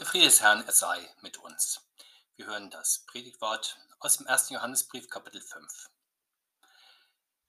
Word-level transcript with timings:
Der 0.00 0.06
Friede 0.06 0.24
des 0.24 0.40
Herrn, 0.40 0.64
er 0.66 0.72
sei 0.72 1.14
mit 1.20 1.36
uns. 1.36 1.82
Wir 2.36 2.46
hören 2.46 2.70
das 2.70 3.00
Predigtwort 3.00 3.76
aus 3.98 4.16
dem 4.16 4.26
1. 4.26 4.48
Johannesbrief, 4.48 5.10
Kapitel 5.10 5.42
5. 5.42 5.90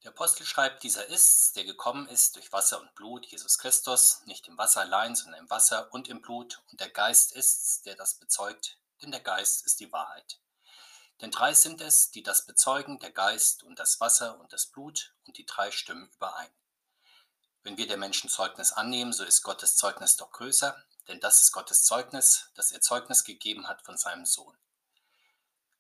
Der 0.04 0.12
Apostel 0.12 0.44
schreibt, 0.44 0.84
dieser 0.84 1.08
ist's, 1.08 1.54
der 1.54 1.64
gekommen 1.64 2.10
ist 2.10 2.36
durch 2.36 2.52
Wasser 2.52 2.82
und 2.82 2.94
Blut, 2.94 3.26
Jesus 3.26 3.58
Christus, 3.58 4.22
nicht 4.26 4.50
im 4.50 4.58
Wasser 4.58 4.82
allein, 4.82 5.16
sondern 5.16 5.40
im 5.40 5.50
Wasser 5.50 5.94
und 5.94 6.10
im 6.10 6.22
Blut. 6.22 6.62
Und 6.70 6.82
der 6.82 6.90
Geist 6.90 7.32
ist's, 7.32 7.84
der 7.84 7.96
das 7.96 8.16
bezeugt, 8.16 8.78
denn 9.02 9.12
der 9.12 9.22
Geist 9.22 9.66
ist 9.66 9.80
die 9.80 9.94
Wahrheit. 9.94 10.42
Denn 11.22 11.32
drei 11.32 11.54
sind 11.54 11.80
es, 11.80 12.12
die 12.12 12.22
das 12.22 12.46
bezeugen, 12.46 13.00
der 13.00 13.12
Geist 13.12 13.64
und 13.64 13.80
das 13.80 14.02
Wasser 14.02 14.38
und 14.42 14.52
das 14.52 14.66
Blut, 14.66 15.14
und 15.24 15.38
die 15.38 15.46
drei 15.46 15.72
stimmen 15.72 16.12
überein. 16.16 16.52
Wenn 17.64 17.78
wir 17.78 17.88
der 17.88 17.96
Menschen 17.96 18.30
Zeugnis 18.30 18.74
annehmen, 18.74 19.14
so 19.14 19.24
ist 19.24 19.42
Gottes 19.42 19.78
Zeugnis 19.78 20.18
doch 20.18 20.34
größer, 20.34 20.76
denn 21.12 21.20
das 21.20 21.42
ist 21.42 21.52
Gottes 21.52 21.84
Zeugnis, 21.84 22.50
dass 22.56 22.72
er 22.72 22.80
Zeugnis 22.80 23.26
gegeben 23.26 23.68
hat 23.68 23.82
von 23.82 23.98
seinem 23.98 24.26
Sohn. 24.26 24.56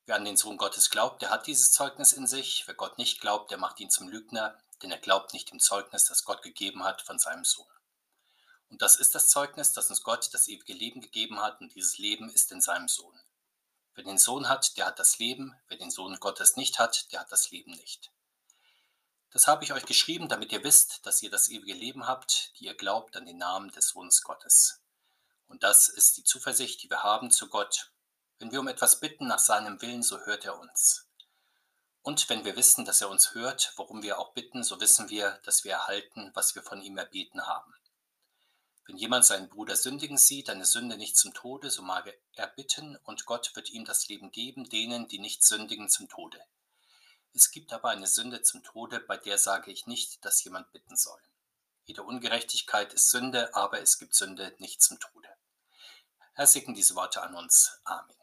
Wer 0.05 0.17
an 0.17 0.26
den 0.26 0.35
Sohn 0.35 0.57
Gottes 0.57 0.90
glaubt, 0.90 1.21
der 1.21 1.30
hat 1.30 1.48
dieses 1.48 1.71
Zeugnis 1.71 2.12
in 2.12 2.27
sich. 2.27 2.63
Wer 2.67 2.76
Gott 2.76 2.98
nicht 2.98 3.21
glaubt, 3.21 3.49
der 3.49 3.57
macht 3.57 3.80
ihn 3.80 3.90
zum 3.90 4.09
Lügner, 4.09 4.62
denn 4.81 4.91
er 4.91 4.98
glaubt 4.98 5.31
nicht 5.31 5.49
dem 5.49 5.62
Zeugnis, 5.62 6.05
das 6.05 6.26
Gott 6.26 6.41
gegeben 6.41 6.84
hat 6.84 7.02
von 7.02 7.17
seinem 7.17 7.45
Sohn. 7.45 7.71
Und 8.67 8.81
das 8.81 8.98
ist 8.98 9.16
das 9.16 9.30
Zeugnis, 9.30 9.71
dass 9.71 9.90
uns 9.90 10.04
Gott 10.04 10.34
das 10.34 10.49
ewige 10.49 10.73
Leben 10.73 10.99
gegeben 10.99 11.41
hat, 11.41 11.62
und 11.62 11.73
dieses 11.76 11.98
Leben 11.98 12.29
ist 12.29 12.52
in 12.52 12.59
seinem 12.59 12.90
Sohn. 12.90 13.18
Wer 13.95 14.04
den 14.04 14.18
Sohn 14.18 14.49
hat, 14.49 14.76
der 14.76 14.88
hat 14.88 14.99
das 14.99 15.18
Leben, 15.18 15.55
wer 15.70 15.77
den 15.77 15.91
Sohn 15.91 16.20
Gottes 16.20 16.57
nicht 16.57 16.77
hat, 16.77 17.09
der 17.13 17.21
hat 17.21 17.32
das 17.32 17.52
Leben 17.52 17.71
nicht. 17.71 18.12
Das 19.29 19.48
habe 19.48 19.63
ich 19.63 19.71
euch 19.71 19.85
geschrieben, 19.85 20.27
damit 20.27 20.52
ihr 20.52 20.66
wisst, 20.66 21.05
dass 21.05 21.23
ihr 21.23 21.29
das 21.29 21.48
ewige 21.48 21.73
Leben 21.73 22.05
habt, 22.05 22.52
die 22.59 22.66
ihr 22.66 22.76
glaubt 22.76 23.16
an 23.16 23.26
den 23.26 23.38
Namen 23.38 23.71
des 23.71 23.90
Sohnes 23.90 24.23
Gottes. 24.23 24.80
Und 25.52 25.64
das 25.64 25.90
ist 25.90 26.16
die 26.16 26.23
Zuversicht, 26.23 26.82
die 26.82 26.90
wir 26.90 27.04
haben 27.04 27.30
zu 27.30 27.50
Gott. 27.50 27.91
Wenn 28.40 28.54
wir 28.54 28.62
um 28.62 28.70
etwas 28.70 29.02
bitten 29.02 29.28
nach 29.28 29.40
seinem 29.40 29.82
Willen, 29.82 30.02
so 30.02 30.18
hört 30.21 30.46
er 30.46 30.58
uns. 30.58 31.10
Und 32.02 32.30
wenn 32.30 32.46
wir 32.46 32.55
wissen, 32.55 32.85
dass 32.85 33.02
er 33.02 33.10
uns 33.10 33.35
hört, 33.35 33.74
worum 33.76 34.02
wir 34.02 34.18
auch 34.18 34.34
bitten, 34.34 34.63
so 34.63 34.80
wissen 34.80 35.10
wir, 35.10 35.41
dass 35.43 35.66
wir 35.66 35.74
erhalten, 35.74 36.32
was 36.35 36.55
wir 36.55 36.63
von 36.63 36.82
ihm 36.82 36.98
erbeten 36.98 37.46
haben. 37.46 37.74
Wenn 38.88 38.96
jemand 38.96 39.26
seinen 39.26 39.49
Bruder 39.49 39.76
sündigen 39.76 40.18
sieht, 40.18 40.49
eine 40.49 40.66
Sünde 40.66 40.96
nicht 40.96 41.18
zum 41.18 41.34
Tode, 41.34 41.70
so 41.70 41.82
mag 41.82 42.18
er 42.34 42.48
bitten, 42.48 42.96
und 43.04 43.26
Gott 43.26 43.54
wird 43.54 43.70
ihm 43.71 43.84
das 43.84 44.08
Leben 44.08 44.32
geben, 44.32 44.70
denen, 44.70 45.10
die 45.10 45.20
nicht 45.20 45.43
sündigen, 45.43 45.90
zum 45.90 46.08
Tode. 46.08 46.40
Es 47.34 47.52
gibt 47.52 47.74
aber 47.74 47.90
eine 47.90 48.08
Sünde 48.08 48.41
zum 48.41 48.63
Tode, 48.63 49.02
bei 49.02 49.18
der 49.18 49.38
sage 49.38 49.70
ich 49.70 49.86
nicht, 49.86 50.24
dass 50.24 50.43
jemand 50.46 50.71
bitten 50.71 50.96
soll. 50.96 51.21
Jede 51.84 52.04
Ungerechtigkeit 52.04 52.93
ist 52.93 53.10
Sünde, 53.10 53.54
aber 53.54 53.82
es 53.82 53.99
gibt 53.99 54.15
Sünde 54.15 54.55
nicht 54.60 54.82
zum 54.82 54.98
Tode. 54.98 55.27
Herr, 56.34 56.48
segne 56.48 56.74
diese 56.74 56.96
Worte 56.96 57.21
an 57.21 57.35
uns. 57.35 57.79
Amen. 57.84 58.15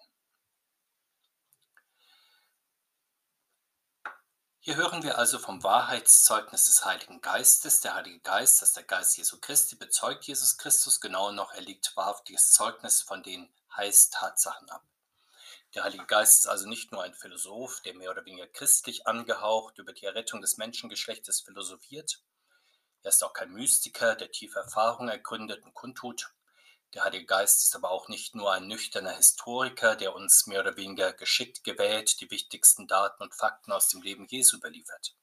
Hier 4.61 4.77
hören 4.77 5.03
wir 5.03 5.17
also 5.17 5.39
vom 5.39 5.63
Wahrheitszeugnis 5.63 6.67
des 6.67 6.85
Heiligen 6.85 7.23
Geistes. 7.23 7.81
Der 7.81 7.95
Heilige 7.95 8.21
Geist, 8.21 8.61
das 8.61 8.69
ist 8.69 8.77
der 8.77 8.85
Geist 8.85 9.17
Jesu 9.17 9.39
Christi, 9.41 9.77
bezeugt 9.77 10.25
Jesus 10.25 10.59
Christus. 10.59 11.01
Genauer 11.01 11.33
noch, 11.33 11.53
er 11.53 11.63
legt 11.63 11.97
wahrhaftiges 11.97 12.53
Zeugnis 12.53 13.01
von 13.01 13.23
den 13.23 13.49
Heilstatsachen 13.75 14.69
ab. 14.69 14.83
Der 15.75 15.85
Heilige 15.85 16.05
Geist 16.07 16.41
ist 16.41 16.47
also 16.49 16.69
nicht 16.69 16.93
nur 16.93 17.03
ein 17.03 17.15
Philosoph, 17.15 17.81
der 17.81 17.95
mehr 17.95 18.11
oder 18.11 18.25
weniger 18.25 18.47
christlich 18.47 19.07
angehaucht 19.07 19.79
über 19.79 19.93
die 19.93 20.05
Errettung 20.05 20.41
des 20.41 20.57
Menschengeschlechtes 20.57 21.41
philosophiert. 21.41 22.23
Er 23.03 23.11
ist 23.11 23.23
auch 23.25 23.33
kein 23.33 23.53
Mystiker, 23.53 24.17
der 24.17 24.33
tiefe 24.33 24.59
Erfahrungen 24.59 25.09
ergründet 25.09 25.65
und 25.65 25.73
kundtut. 25.73 26.33
Der 26.95 27.05
Heilige 27.05 27.27
Geist 27.27 27.65
ist 27.65 27.77
aber 27.77 27.91
auch 27.91 28.09
nicht 28.09 28.35
nur 28.35 28.53
ein 28.53 28.67
nüchterner 28.67 29.13
Historiker, 29.13 29.95
der 29.95 30.15
uns 30.15 30.47
mehr 30.47 30.61
oder 30.61 30.77
weniger 30.77 31.13
geschickt 31.13 31.63
gewählt 31.63 32.21
die 32.21 32.31
wichtigsten 32.31 32.87
Daten 32.87 33.23
und 33.23 33.35
Fakten 33.35 33.73
aus 33.73 33.89
dem 33.89 34.01
Leben 34.01 34.27
Jesu 34.27 34.57
überliefert. 34.57 35.15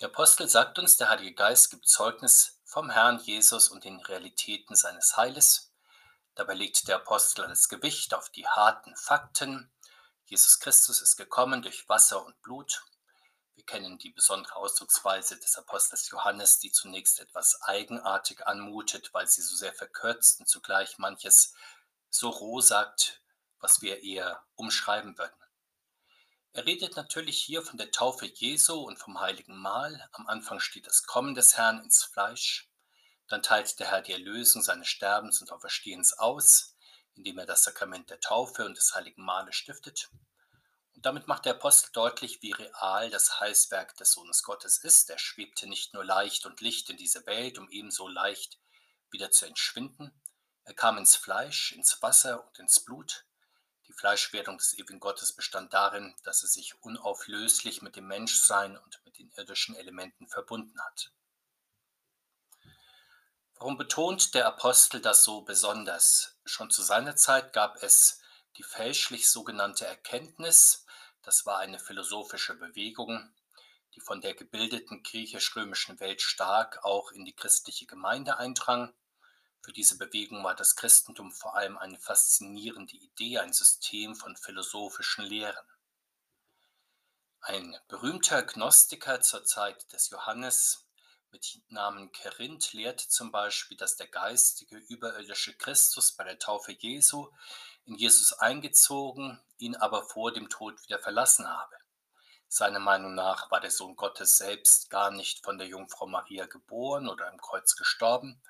Der 0.00 0.08
Apostel 0.08 0.48
sagt 0.48 0.78
uns, 0.78 0.96
der 0.96 1.08
Heilige 1.08 1.34
Geist 1.34 1.70
gibt 1.70 1.88
Zeugnis 1.88 2.60
vom 2.64 2.90
Herrn 2.90 3.18
Jesus 3.20 3.68
und 3.68 3.84
den 3.84 4.00
Realitäten 4.00 4.76
seines 4.76 5.16
Heiles. 5.16 5.72
Dabei 6.36 6.54
legt 6.54 6.86
der 6.88 6.96
Apostel 6.96 7.46
das 7.48 7.68
Gewicht 7.68 8.14
auf 8.14 8.30
die 8.30 8.46
harten 8.46 8.94
Fakten. 8.96 9.72
Jesus 10.24 10.60
Christus 10.60 11.00
ist 11.00 11.16
gekommen 11.16 11.62
durch 11.62 11.88
Wasser 11.88 12.24
und 12.24 12.40
Blut 12.42 12.84
wir 13.54 13.64
kennen 13.64 13.98
die 13.98 14.10
besondere 14.10 14.56
Ausdrucksweise 14.56 15.38
des 15.38 15.56
Apostels 15.56 16.08
Johannes, 16.10 16.58
die 16.58 16.72
zunächst 16.72 17.20
etwas 17.20 17.60
eigenartig 17.62 18.46
anmutet, 18.46 19.14
weil 19.14 19.28
sie 19.28 19.42
so 19.42 19.54
sehr 19.54 19.72
verkürzt 19.72 20.40
und 20.40 20.48
zugleich 20.48 20.98
manches 20.98 21.54
so 22.10 22.30
roh 22.30 22.60
sagt, 22.60 23.22
was 23.60 23.80
wir 23.80 24.02
eher 24.02 24.44
umschreiben 24.56 25.16
würden. 25.18 25.34
Er 26.52 26.66
redet 26.66 26.96
natürlich 26.96 27.42
hier 27.42 27.62
von 27.62 27.78
der 27.78 27.90
Taufe 27.90 28.26
Jesu 28.26 28.74
und 28.74 28.98
vom 28.98 29.20
heiligen 29.20 29.56
Mahl. 29.56 30.08
Am 30.12 30.26
Anfang 30.28 30.60
steht 30.60 30.86
das 30.86 31.02
Kommen 31.04 31.34
des 31.34 31.56
Herrn 31.56 31.82
ins 31.82 32.04
Fleisch. 32.04 32.70
Dann 33.28 33.42
teilt 33.42 33.78
der 33.80 33.90
Herr 33.90 34.02
die 34.02 34.12
Erlösung 34.12 34.62
seines 34.62 34.86
Sterbens 34.86 35.40
und 35.40 35.50
Auferstehens 35.50 36.12
aus, 36.12 36.76
indem 37.14 37.38
er 37.38 37.46
das 37.46 37.64
Sakrament 37.64 38.10
der 38.10 38.20
Taufe 38.20 38.64
und 38.64 38.76
des 38.76 38.94
heiligen 38.94 39.24
Mahles 39.24 39.56
stiftet. 39.56 40.10
Damit 41.04 41.26
macht 41.26 41.44
der 41.44 41.56
Apostel 41.56 41.90
deutlich, 41.92 42.40
wie 42.40 42.52
real 42.52 43.10
das 43.10 43.38
Heilswerk 43.38 43.94
des 43.98 44.12
Sohnes 44.12 44.42
Gottes 44.42 44.78
ist. 44.78 45.10
Er 45.10 45.18
schwebte 45.18 45.66
nicht 45.66 45.92
nur 45.92 46.02
leicht 46.02 46.46
und 46.46 46.62
licht 46.62 46.88
in 46.88 46.96
diese 46.96 47.26
Welt, 47.26 47.58
um 47.58 47.68
ebenso 47.68 48.08
leicht 48.08 48.58
wieder 49.10 49.30
zu 49.30 49.44
entschwinden. 49.44 50.18
Er 50.62 50.72
kam 50.72 50.96
ins 50.96 51.14
Fleisch, 51.14 51.72
ins 51.72 52.00
Wasser 52.00 52.46
und 52.46 52.58
ins 52.58 52.82
Blut. 52.82 53.26
Die 53.86 53.92
Fleischwerdung 53.92 54.56
des 54.56 54.72
ewigen 54.78 54.98
Gottes 54.98 55.34
bestand 55.36 55.74
darin, 55.74 56.16
dass 56.22 56.42
er 56.42 56.48
sich 56.48 56.74
unauflöslich 56.82 57.82
mit 57.82 57.96
dem 57.96 58.06
Menschsein 58.06 58.78
und 58.78 59.04
mit 59.04 59.18
den 59.18 59.30
irdischen 59.36 59.76
Elementen 59.76 60.26
verbunden 60.26 60.80
hat. 60.80 61.12
Warum 63.56 63.76
betont 63.76 64.32
der 64.32 64.46
Apostel 64.46 65.02
das 65.02 65.22
so 65.22 65.42
besonders? 65.42 66.38
Schon 66.46 66.70
zu 66.70 66.82
seiner 66.82 67.14
Zeit 67.14 67.52
gab 67.52 67.82
es 67.82 68.22
die 68.56 68.62
fälschlich 68.62 69.28
sogenannte 69.28 69.86
Erkenntnis, 69.86 70.83
das 71.24 71.46
war 71.46 71.58
eine 71.58 71.78
philosophische 71.78 72.54
Bewegung, 72.54 73.32
die 73.94 74.00
von 74.00 74.20
der 74.20 74.34
gebildeten 74.34 75.02
griechisch-römischen 75.02 75.98
Welt 76.00 76.20
stark 76.20 76.84
auch 76.84 77.12
in 77.12 77.24
die 77.24 77.34
christliche 77.34 77.86
Gemeinde 77.86 78.38
eindrang. 78.38 78.92
Für 79.62 79.72
diese 79.72 79.96
Bewegung 79.96 80.44
war 80.44 80.54
das 80.54 80.76
Christentum 80.76 81.32
vor 81.32 81.56
allem 81.56 81.78
eine 81.78 81.98
faszinierende 81.98 82.96
Idee, 82.96 83.38
ein 83.38 83.52
System 83.52 84.14
von 84.14 84.36
philosophischen 84.36 85.24
Lehren. 85.24 85.66
Ein 87.40 87.76
berühmter 87.88 88.42
Gnostiker 88.42 89.20
zur 89.20 89.44
Zeit 89.44 89.92
des 89.92 90.10
Johannes 90.10 90.86
mit 91.30 91.62
Namen 91.68 92.12
Kerinth 92.12 92.72
lehrte 92.74 93.08
zum 93.08 93.32
Beispiel, 93.32 93.76
dass 93.76 93.96
der 93.96 94.06
geistige, 94.06 94.76
überirdische 94.76 95.54
Christus 95.56 96.12
bei 96.12 96.24
der 96.24 96.38
Taufe 96.38 96.72
Jesu 96.72 97.28
in 97.86 97.96
Jesus 97.96 98.32
eingezogen, 98.32 99.40
ihn 99.58 99.76
aber 99.76 100.02
vor 100.04 100.32
dem 100.32 100.48
Tod 100.48 100.82
wieder 100.82 100.98
verlassen 100.98 101.48
habe. 101.48 101.76
Seiner 102.48 102.78
Meinung 102.78 103.14
nach 103.14 103.50
war 103.50 103.60
der 103.60 103.70
Sohn 103.70 103.96
Gottes 103.96 104.38
selbst 104.38 104.90
gar 104.90 105.10
nicht 105.10 105.44
von 105.44 105.58
der 105.58 105.66
Jungfrau 105.66 106.06
Maria 106.06 106.46
geboren 106.46 107.08
oder 107.08 107.30
im 107.30 107.40
Kreuz 107.40 107.74
gestorben. 107.76 108.40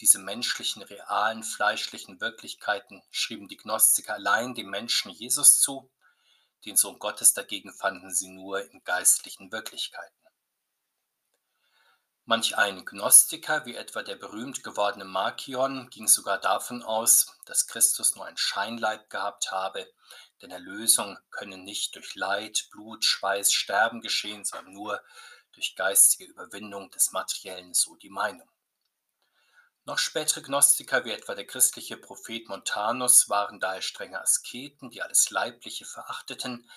Diese 0.00 0.18
menschlichen, 0.18 0.82
realen, 0.82 1.42
fleischlichen 1.42 2.20
Wirklichkeiten 2.20 3.02
schrieben 3.10 3.48
die 3.48 3.56
Gnostiker 3.56 4.14
allein 4.14 4.54
dem 4.54 4.70
Menschen 4.70 5.10
Jesus 5.10 5.60
zu, 5.60 5.90
den 6.64 6.76
Sohn 6.76 6.98
Gottes 6.98 7.32
dagegen 7.32 7.72
fanden 7.72 8.10
sie 8.12 8.28
nur 8.28 8.70
in 8.70 8.84
geistlichen 8.84 9.50
Wirklichkeiten. 9.50 10.19
Manch 12.30 12.56
ein 12.56 12.84
Gnostiker, 12.84 13.66
wie 13.66 13.74
etwa 13.74 14.04
der 14.04 14.14
berühmt 14.14 14.62
gewordene 14.62 15.04
Markion, 15.04 15.90
ging 15.90 16.06
sogar 16.06 16.38
davon 16.38 16.84
aus, 16.84 17.36
dass 17.44 17.66
Christus 17.66 18.14
nur 18.14 18.24
ein 18.24 18.36
Scheinleib 18.36 19.10
gehabt 19.10 19.50
habe, 19.50 19.92
denn 20.40 20.52
Erlösung 20.52 21.18
könne 21.32 21.58
nicht 21.58 21.96
durch 21.96 22.14
Leid, 22.14 22.68
Blut, 22.70 23.04
Schweiß, 23.04 23.52
Sterben 23.52 24.00
geschehen, 24.00 24.44
sondern 24.44 24.72
nur 24.72 25.02
durch 25.54 25.74
geistige 25.74 26.30
Überwindung 26.30 26.92
des 26.92 27.10
Materiellen, 27.10 27.74
so 27.74 27.96
die 27.96 28.10
Meinung. 28.10 28.48
Noch 29.84 29.98
spätere 29.98 30.42
Gnostiker, 30.42 31.04
wie 31.04 31.10
etwa 31.10 31.34
der 31.34 31.48
christliche 31.48 31.96
Prophet 31.96 32.48
Montanus, 32.48 33.28
waren 33.28 33.58
daher 33.58 33.82
strenge 33.82 34.20
Asketen, 34.20 34.90
die 34.90 35.02
alles 35.02 35.30
Leibliche 35.30 35.84
verachteten, 35.84 36.70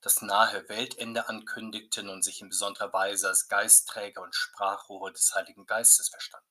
das 0.00 0.22
nahe 0.22 0.68
Weltende 0.68 1.28
ankündigten 1.28 2.08
und 2.08 2.22
sich 2.22 2.40
in 2.40 2.48
besonderer 2.48 2.92
Weise 2.92 3.28
als 3.28 3.48
Geistträger 3.48 4.22
und 4.22 4.34
Sprachrohre 4.34 5.12
des 5.12 5.34
Heiligen 5.34 5.66
Geistes 5.66 6.08
verstanden. 6.08 6.46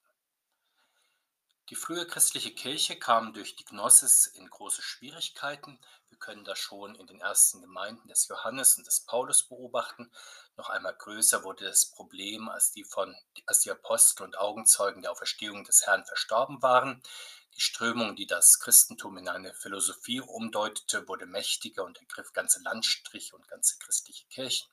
Die 1.69 1.75
frühe 1.75 2.07
christliche 2.07 2.55
Kirche 2.55 2.97
kam 2.97 3.33
durch 3.33 3.57
die 3.57 3.65
Gnosis 3.65 4.25
in 4.27 4.49
große 4.49 4.81
Schwierigkeiten. 4.81 5.79
Wir 6.07 6.17
können 6.17 6.45
das 6.45 6.59
schon 6.59 6.95
in 6.95 7.07
den 7.07 7.19
ersten 7.19 7.61
Gemeinden 7.61 8.07
des 8.07 8.29
Johannes 8.29 8.77
und 8.77 8.87
des 8.87 9.01
Paulus 9.01 9.49
beobachten. 9.49 10.09
Noch 10.55 10.69
einmal 10.69 10.95
größer 10.95 11.43
wurde 11.43 11.65
das 11.65 11.91
Problem, 11.91 12.47
als 12.47 12.71
die, 12.71 12.85
von, 12.85 13.13
als 13.45 13.59
die 13.59 13.71
Apostel 13.71 14.23
und 14.23 14.37
Augenzeugen 14.37 15.01
der 15.01 15.11
Auferstehung 15.11 15.65
des 15.65 15.85
Herrn 15.85 16.05
verstorben 16.05 16.61
waren. 16.61 17.03
Die 17.57 17.61
Strömung, 17.61 18.15
die 18.15 18.27
das 18.27 18.59
Christentum 18.59 19.17
in 19.17 19.27
eine 19.27 19.51
Philosophie 19.51 20.21
umdeutete, 20.21 21.07
wurde 21.07 21.25
mächtiger 21.25 21.83
und 21.83 21.97
ergriff 21.97 22.31
ganze 22.31 22.61
Landstriche 22.61 23.35
und 23.35 23.47
ganze 23.47 23.79
christliche 23.79 24.25
Kirchen. 24.27 24.67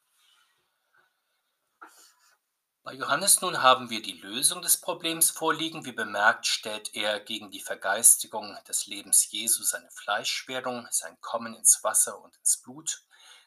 Bei 2.82 2.92
Johannes 2.92 3.40
nun 3.40 3.62
haben 3.62 3.88
wir 3.88 4.02
die 4.02 4.20
Lösung 4.20 4.60
des 4.60 4.76
Problems 4.76 5.30
vorliegen. 5.30 5.86
Wie 5.86 5.92
bemerkt, 5.92 6.46
stellt 6.46 6.94
er 6.94 7.20
gegen 7.20 7.50
die 7.50 7.62
Vergeistigung 7.62 8.54
des 8.68 8.86
Lebens 8.86 9.30
Jesu 9.30 9.62
seine 9.62 9.90
Fleischwerdung, 9.90 10.86
sein 10.90 11.18
Kommen 11.22 11.54
ins 11.54 11.82
Wasser 11.82 12.20
und 12.20 12.36
ins 12.36 12.58
Blut. 12.58 13.02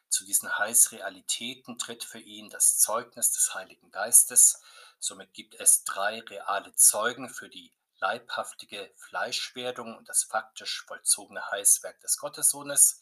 Zu 0.09 0.25
diesen 0.25 0.57
Heißrealitäten 0.57 1.77
tritt 1.77 2.03
für 2.03 2.17
ihn 2.17 2.49
das 2.49 2.79
Zeugnis 2.79 3.31
des 3.33 3.53
Heiligen 3.53 3.91
Geistes. 3.91 4.63
Somit 4.97 5.31
gibt 5.35 5.53
es 5.53 5.83
drei 5.83 6.21
reale 6.21 6.73
Zeugen 6.73 7.29
für 7.29 7.49
die 7.49 7.76
leibhaftige 7.99 8.91
Fleischwerdung 8.95 9.97
und 9.97 10.09
das 10.09 10.23
faktisch 10.23 10.83
vollzogene 10.85 11.51
Heißwerk 11.51 11.99
des 12.01 12.17
Gottessohnes, 12.17 13.01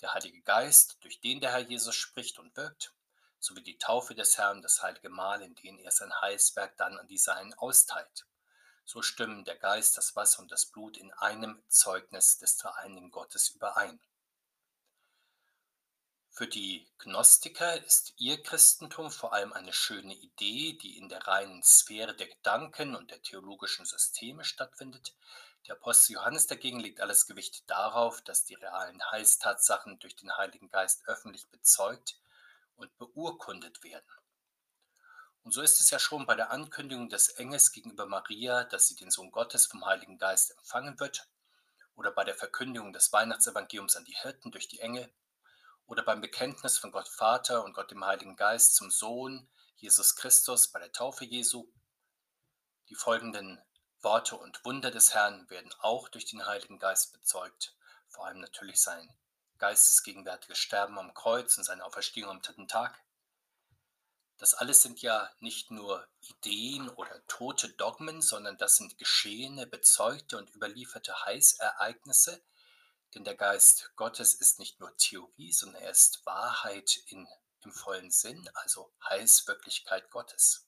der 0.00 0.14
Heilige 0.14 0.42
Geist, 0.42 0.98
durch 1.00 1.20
den 1.20 1.40
der 1.40 1.52
Herr 1.52 1.60
Jesus 1.60 1.94
spricht 1.94 2.38
und 2.38 2.56
wirkt, 2.56 2.92
sowie 3.38 3.62
die 3.62 3.78
Taufe 3.78 4.14
des 4.14 4.38
Herrn, 4.38 4.62
das 4.62 4.82
heilige 4.82 5.10
Mahl, 5.10 5.42
in 5.42 5.54
dem 5.56 5.78
er 5.78 5.90
sein 5.90 6.12
Heilswerk 6.20 6.76
dann 6.76 6.98
an 6.98 7.08
die 7.08 7.18
Seinen 7.18 7.54
austeilt. 7.54 8.26
So 8.84 9.02
stimmen 9.02 9.44
der 9.44 9.56
Geist, 9.56 9.96
das 9.96 10.14
Wasser 10.16 10.40
und 10.40 10.50
das 10.52 10.66
Blut 10.66 10.96
in 10.96 11.12
einem 11.14 11.62
Zeugnis 11.68 12.38
des 12.38 12.56
dreieinigen 12.56 13.10
Gottes 13.10 13.50
überein. 13.50 14.00
Für 16.36 16.48
die 16.48 16.84
Gnostiker 16.98 17.80
ist 17.84 18.12
ihr 18.16 18.42
Christentum 18.42 19.12
vor 19.12 19.32
allem 19.34 19.52
eine 19.52 19.72
schöne 19.72 20.14
Idee, 20.14 20.72
die 20.72 20.98
in 20.98 21.08
der 21.08 21.24
reinen 21.28 21.62
Sphäre 21.62 22.12
der 22.12 22.26
Gedanken 22.26 22.96
und 22.96 23.12
der 23.12 23.22
theologischen 23.22 23.84
Systeme 23.84 24.42
stattfindet. 24.42 25.14
Der 25.68 25.76
Apostel 25.76 26.14
Johannes 26.14 26.48
dagegen 26.48 26.80
legt 26.80 27.00
alles 27.00 27.28
Gewicht 27.28 27.70
darauf, 27.70 28.20
dass 28.22 28.44
die 28.44 28.54
realen 28.54 29.00
Heilstatsachen 29.12 30.00
durch 30.00 30.16
den 30.16 30.36
Heiligen 30.36 30.68
Geist 30.70 31.06
öffentlich 31.06 31.48
bezeugt 31.50 32.18
und 32.74 32.98
beurkundet 32.98 33.84
werden. 33.84 34.10
Und 35.44 35.52
so 35.52 35.62
ist 35.62 35.80
es 35.80 35.90
ja 35.90 36.00
schon 36.00 36.26
bei 36.26 36.34
der 36.34 36.50
Ankündigung 36.50 37.08
des 37.08 37.28
Engels 37.28 37.70
gegenüber 37.70 38.06
Maria, 38.06 38.64
dass 38.64 38.88
sie 38.88 38.96
den 38.96 39.12
Sohn 39.12 39.30
Gottes 39.30 39.66
vom 39.66 39.86
Heiligen 39.86 40.18
Geist 40.18 40.50
empfangen 40.50 40.98
wird, 40.98 41.28
oder 41.94 42.10
bei 42.10 42.24
der 42.24 42.34
Verkündigung 42.34 42.92
des 42.92 43.12
Weihnachtsevangeliums 43.12 43.94
an 43.94 44.04
die 44.04 44.16
Hirten 44.16 44.50
durch 44.50 44.66
die 44.66 44.80
Engel, 44.80 45.08
oder 45.86 46.02
beim 46.02 46.20
Bekenntnis 46.20 46.78
von 46.78 46.92
Gott 46.92 47.08
Vater 47.08 47.64
und 47.64 47.74
Gott 47.74 47.90
dem 47.90 48.04
Heiligen 48.04 48.36
Geist 48.36 48.74
zum 48.76 48.90
Sohn 48.90 49.48
Jesus 49.76 50.16
Christus 50.16 50.68
bei 50.68 50.78
der 50.78 50.92
Taufe 50.92 51.24
Jesu. 51.24 51.70
Die 52.88 52.94
folgenden 52.94 53.62
Worte 54.00 54.36
und 54.36 54.64
Wunder 54.64 54.90
des 54.90 55.14
Herrn 55.14 55.48
werden 55.50 55.72
auch 55.80 56.08
durch 56.08 56.26
den 56.26 56.46
Heiligen 56.46 56.78
Geist 56.78 57.12
bezeugt, 57.12 57.76
vor 58.08 58.26
allem 58.26 58.40
natürlich 58.40 58.80
sein 58.80 59.08
geistesgegenwärtiges 59.58 60.58
Sterben 60.58 60.98
am 60.98 61.14
Kreuz 61.14 61.56
und 61.56 61.64
seine 61.64 61.84
Auferstehung 61.84 62.30
am 62.30 62.42
dritten 62.42 62.68
Tag. 62.68 63.02
Das 64.36 64.54
alles 64.54 64.82
sind 64.82 65.00
ja 65.00 65.30
nicht 65.40 65.70
nur 65.70 66.06
Ideen 66.20 66.88
oder 66.88 67.24
tote 67.28 67.68
Dogmen, 67.70 68.20
sondern 68.20 68.58
das 68.58 68.76
sind 68.76 68.98
geschehene, 68.98 69.66
bezeugte 69.66 70.36
und 70.36 70.54
überlieferte 70.54 71.24
Heißereignisse, 71.24 72.42
denn 73.14 73.24
der 73.24 73.36
Geist 73.36 73.92
Gottes 73.96 74.34
ist 74.34 74.58
nicht 74.58 74.80
nur 74.80 74.96
Theorie, 74.96 75.52
sondern 75.52 75.82
er 75.82 75.90
ist 75.90 76.24
Wahrheit 76.26 77.02
in, 77.06 77.26
im 77.62 77.72
vollen 77.72 78.10
Sinn, 78.10 78.48
also 78.54 78.92
Heilswirklichkeit 79.08 80.10
Gottes. 80.10 80.66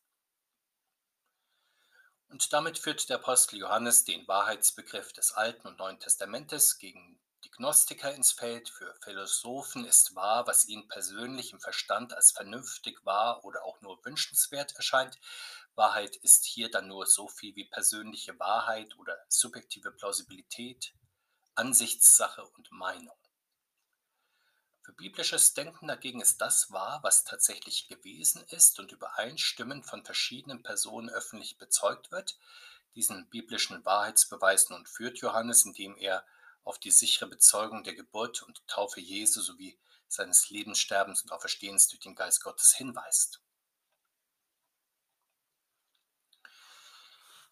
Und 2.28 2.52
damit 2.52 2.78
führt 2.78 3.08
der 3.08 3.18
Apostel 3.18 3.58
Johannes 3.58 4.04
den 4.04 4.26
Wahrheitsbegriff 4.26 5.12
des 5.12 5.32
Alten 5.32 5.68
und 5.68 5.78
Neuen 5.78 6.00
Testamentes 6.00 6.78
gegen 6.78 7.20
die 7.44 7.50
Gnostiker 7.50 8.12
ins 8.12 8.32
Feld. 8.32 8.68
Für 8.68 8.94
Philosophen 9.02 9.84
ist 9.84 10.14
wahr, 10.14 10.46
was 10.46 10.66
ihnen 10.66 10.88
persönlich 10.88 11.52
im 11.52 11.60
Verstand 11.60 12.12
als 12.12 12.32
vernünftig 12.32 13.04
wahr 13.04 13.44
oder 13.44 13.64
auch 13.64 13.80
nur 13.80 14.04
wünschenswert 14.04 14.74
erscheint. 14.74 15.18
Wahrheit 15.76 16.16
ist 16.16 16.44
hier 16.44 16.70
dann 16.70 16.88
nur 16.88 17.06
so 17.06 17.28
viel 17.28 17.54
wie 17.54 17.68
persönliche 17.68 18.38
Wahrheit 18.38 18.96
oder 18.98 19.16
subjektive 19.28 19.92
Plausibilität, 19.92 20.92
Ansichtssache 21.56 22.44
und 22.44 22.70
Meinung. 22.70 23.16
Für 24.82 24.92
biblisches 24.92 25.54
Denken 25.54 25.88
dagegen 25.88 26.20
ist 26.20 26.40
das 26.40 26.70
wahr, 26.70 27.00
was 27.02 27.24
tatsächlich 27.24 27.88
gewesen 27.88 28.44
ist 28.50 28.78
und 28.78 28.92
übereinstimmend 28.92 29.84
von 29.84 30.04
verschiedenen 30.04 30.62
Personen 30.62 31.10
öffentlich 31.10 31.58
bezeugt 31.58 32.12
wird. 32.12 32.38
Diesen 32.94 33.28
biblischen 33.28 33.84
Wahrheitsbeweis 33.84 34.70
nun 34.70 34.86
führt 34.86 35.18
Johannes, 35.18 35.64
indem 35.64 35.96
er 35.96 36.24
auf 36.62 36.78
die 36.78 36.90
sichere 36.90 37.28
Bezeugung 37.28 37.84
der 37.84 37.94
Geburt 37.94 38.42
und 38.42 38.66
Taufe 38.68 39.00
Jesu 39.00 39.40
sowie 39.40 39.78
seines 40.08 40.50
Lebens, 40.50 40.78
Sterbens 40.78 41.22
und 41.22 41.32
Auferstehens 41.32 41.88
durch 41.88 42.00
den 42.00 42.14
Geist 42.14 42.44
Gottes 42.44 42.74
hinweist. 42.76 43.40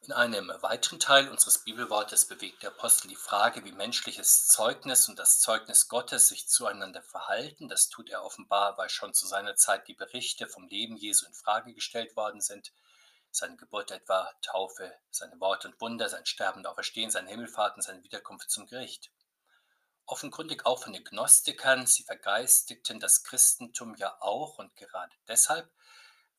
In 0.07 0.13
einem 0.13 0.53
weiteren 0.61 1.01
Teil 1.01 1.31
unseres 1.31 1.65
Bibelwortes 1.65 2.27
bewegt 2.27 2.63
der 2.63 2.73
Apostel 2.73 3.09
die 3.09 3.17
Frage, 3.17 3.65
wie 3.65 3.73
menschliches 3.73 4.49
Zeugnis 4.49 5.09
und 5.09 5.19
das 5.19 5.41
Zeugnis 5.41 5.89
Gottes 5.89 6.29
sich 6.29 6.47
zueinander 6.47 7.01
verhalten. 7.01 7.71
Das 7.71 7.89
tut 7.89 8.11
er 8.11 8.23
offenbar, 8.23 8.77
weil 8.77 8.91
schon 8.91 9.15
zu 9.15 9.27
seiner 9.27 9.57
Zeit 9.57 9.89
die 9.89 9.95
Berichte 9.95 10.47
vom 10.47 10.69
Leben 10.69 10.99
Jesu 10.99 11.25
in 11.25 11.33
Frage 11.33 11.73
gestellt 11.73 12.17
worden 12.17 12.43
sind. 12.43 12.75
Seine 13.31 13.57
Geburt 13.57 13.93
etwa, 13.93 14.31
Taufe, 14.43 14.95
seine 15.11 15.41
Worte 15.41 15.69
und 15.69 15.81
Wunder, 15.81 16.11
sein 16.11 16.27
Sterben 16.27 16.59
und 16.59 16.67
Auferstehen, 16.67 17.11
seine 17.11 17.31
Himmelfahrt 17.31 17.77
und 17.77 17.83
seine 17.83 18.03
Wiederkunft 18.03 18.51
zum 18.51 18.67
Gericht. 18.67 19.11
Offenkundig 20.05 20.67
auch 20.67 20.83
von 20.83 20.93
den 20.93 21.05
Gnostikern, 21.05 21.87
sie 21.87 22.03
vergeistigten 22.03 23.01
das 23.01 23.25
Christentum 23.25 23.95
ja 23.95 24.15
auch 24.21 24.59
und 24.59 24.77
gerade 24.77 25.17
deshalb, 25.29 25.73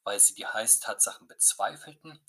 weil 0.03 0.19
sie 0.19 0.35
die 0.35 0.45
Heißtatsachen 0.45 1.27
bezweifelten 1.27 2.23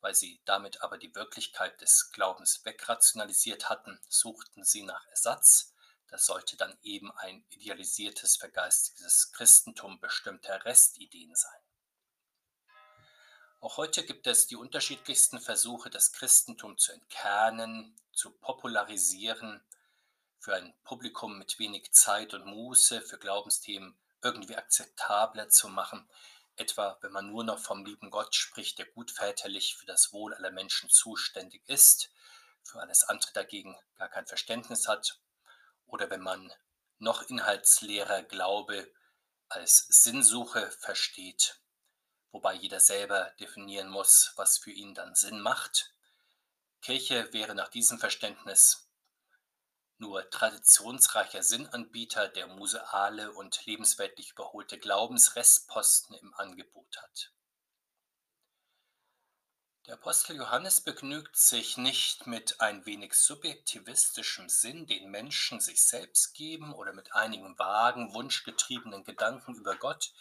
weil 0.00 0.14
sie 0.14 0.40
damit 0.44 0.82
aber 0.82 0.98
die 0.98 1.14
Wirklichkeit 1.14 1.80
des 1.80 2.10
Glaubens 2.12 2.64
wegrationalisiert 2.64 3.68
hatten, 3.68 4.00
suchten 4.08 4.64
sie 4.64 4.82
nach 4.82 5.06
Ersatz. 5.08 5.74
Das 6.08 6.26
sollte 6.26 6.56
dann 6.56 6.76
eben 6.82 7.12
ein 7.18 7.44
idealisiertes, 7.50 8.36
vergeistigtes 8.36 9.32
Christentum 9.32 10.00
bestimmter 10.00 10.64
Restideen 10.64 11.34
sein. 11.34 11.60
Auch 13.60 13.76
heute 13.76 14.04
gibt 14.04 14.26
es 14.26 14.46
die 14.46 14.56
unterschiedlichsten 14.56 15.38
Versuche, 15.38 15.90
das 15.90 16.12
Christentum 16.12 16.78
zu 16.78 16.92
entkernen, 16.92 17.94
zu 18.12 18.30
popularisieren, 18.30 19.62
für 20.38 20.54
ein 20.54 20.74
Publikum 20.82 21.38
mit 21.38 21.58
wenig 21.58 21.92
Zeit 21.92 22.32
und 22.32 22.46
Muße 22.46 23.02
für 23.02 23.18
Glaubensthemen 23.18 23.94
irgendwie 24.22 24.56
akzeptabler 24.56 25.50
zu 25.50 25.68
machen 25.68 26.08
etwa 26.56 26.98
wenn 27.00 27.12
man 27.12 27.28
nur 27.28 27.44
noch 27.44 27.58
vom 27.58 27.84
lieben 27.84 28.10
Gott 28.10 28.34
spricht, 28.34 28.78
der 28.78 28.86
gutväterlich 28.86 29.76
für 29.76 29.86
das 29.86 30.12
Wohl 30.12 30.34
aller 30.34 30.50
Menschen 30.50 30.90
zuständig 30.90 31.62
ist, 31.68 32.10
für 32.62 32.80
alles 32.80 33.04
andere 33.04 33.32
dagegen 33.32 33.76
gar 33.96 34.08
kein 34.08 34.26
Verständnis 34.26 34.88
hat, 34.88 35.20
oder 35.86 36.10
wenn 36.10 36.20
man 36.20 36.52
noch 36.98 37.22
inhaltsleerer 37.22 38.22
Glaube 38.22 38.92
als 39.48 39.86
Sinnsuche 39.88 40.70
versteht, 40.70 41.60
wobei 42.30 42.54
jeder 42.54 42.78
selber 42.78 43.32
definieren 43.40 43.88
muss, 43.88 44.32
was 44.36 44.58
für 44.58 44.70
ihn 44.70 44.94
dann 44.94 45.14
Sinn 45.14 45.40
macht. 45.40 45.92
Kirche 46.82 47.32
wäre 47.32 47.54
nach 47.54 47.68
diesem 47.68 47.98
Verständnis 47.98 48.89
nur 50.00 50.28
traditionsreicher 50.30 51.42
Sinnanbieter, 51.42 52.28
der 52.28 52.46
museale 52.46 53.32
und 53.32 53.64
lebensweltlich 53.66 54.32
überholte 54.32 54.78
Glaubensrestposten 54.78 56.16
im 56.16 56.34
Angebot 56.34 56.96
hat. 56.96 57.32
Der 59.86 59.94
Apostel 59.94 60.36
Johannes 60.36 60.82
begnügt 60.82 61.36
sich 61.36 61.76
nicht 61.76 62.26
mit 62.26 62.60
ein 62.60 62.86
wenig 62.86 63.14
subjektivistischem 63.14 64.48
Sinn, 64.48 64.86
den 64.86 65.10
Menschen 65.10 65.58
sich 65.58 65.82
selbst 65.82 66.34
geben 66.34 66.72
oder 66.74 66.92
mit 66.92 67.12
einigen 67.14 67.58
vagen, 67.58 68.14
wunschgetriebenen 68.14 69.04
Gedanken 69.04 69.54
über 69.56 69.76
Gott. 69.76 70.12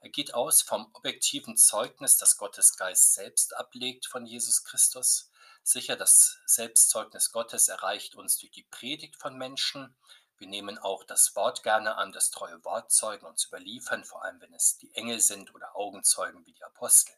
Er 0.00 0.10
geht 0.10 0.32
aus 0.32 0.62
vom 0.62 0.88
objektiven 0.94 1.56
Zeugnis, 1.56 2.18
das 2.18 2.36
Gottes 2.36 2.76
Geist 2.76 3.14
selbst 3.14 3.54
ablegt 3.56 4.06
von 4.06 4.26
Jesus 4.26 4.64
Christus. 4.64 5.30
Sicher, 5.66 5.96
das 5.96 6.40
Selbstzeugnis 6.44 7.32
Gottes 7.32 7.68
erreicht 7.68 8.16
uns 8.16 8.36
durch 8.36 8.52
die 8.52 8.64
Predigt 8.64 9.16
von 9.16 9.38
Menschen. 9.38 9.96
Wir 10.36 10.46
nehmen 10.46 10.76
auch 10.76 11.04
das 11.04 11.34
Wort 11.36 11.62
gerne 11.62 11.96
an, 11.96 12.12
das 12.12 12.28
treue 12.28 12.62
Wortzeugen 12.66 13.26
uns 13.26 13.46
überliefern, 13.46 14.04
vor 14.04 14.22
allem 14.22 14.42
wenn 14.42 14.52
es 14.52 14.76
die 14.76 14.94
Engel 14.94 15.20
sind 15.20 15.54
oder 15.54 15.74
Augenzeugen 15.74 16.44
wie 16.44 16.52
die 16.52 16.62
Apostel. 16.64 17.14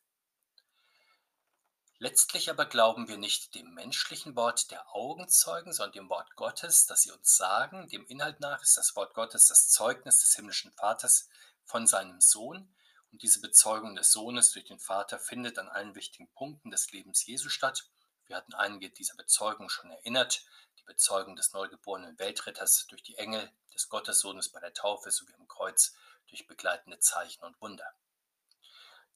Letztlich 1.98 2.48
aber 2.48 2.66
glauben 2.66 3.08
wir 3.08 3.18
nicht 3.18 3.56
dem 3.56 3.74
menschlichen 3.74 4.36
Wort 4.36 4.70
der 4.70 4.94
Augenzeugen, 4.94 5.72
sondern 5.72 5.94
dem 5.94 6.08
Wort 6.08 6.36
Gottes, 6.36 6.86
das 6.86 7.02
sie 7.02 7.10
uns 7.10 7.36
sagen. 7.36 7.88
Dem 7.88 8.06
Inhalt 8.06 8.38
nach 8.38 8.62
ist 8.62 8.76
das 8.76 8.94
Wort 8.94 9.12
Gottes 9.14 9.48
das 9.48 9.70
Zeugnis 9.70 10.20
des 10.20 10.36
himmlischen 10.36 10.70
Vaters 10.72 11.28
von 11.64 11.88
seinem 11.88 12.20
Sohn. 12.20 12.72
Und 13.10 13.22
diese 13.22 13.40
Bezeugung 13.40 13.96
des 13.96 14.12
Sohnes 14.12 14.52
durch 14.52 14.66
den 14.66 14.78
Vater 14.78 15.18
findet 15.18 15.58
an 15.58 15.68
allen 15.68 15.96
wichtigen 15.96 16.30
Punkten 16.30 16.70
des 16.70 16.92
Lebens 16.92 17.26
Jesu 17.26 17.48
statt 17.48 17.90
Wir 18.26 18.36
hatten 18.36 18.54
einige 18.54 18.90
dieser 18.90 19.14
Bezeugungen 19.14 19.70
schon 19.70 19.90
erinnert. 19.90 20.42
Die 20.78 20.84
Bezeugung 20.84 21.36
des 21.36 21.52
neugeborenen 21.52 22.18
Weltretters 22.18 22.86
durch 22.88 23.02
die 23.02 23.16
Engel, 23.18 23.50
des 23.72 23.88
Gottessohnes 23.88 24.48
bei 24.48 24.60
der 24.60 24.74
Taufe 24.74 25.10
sowie 25.10 25.34
am 25.34 25.46
Kreuz 25.46 25.94
durch 26.28 26.46
begleitende 26.46 26.98
Zeichen 26.98 27.44
und 27.44 27.60
Wunder. 27.60 27.94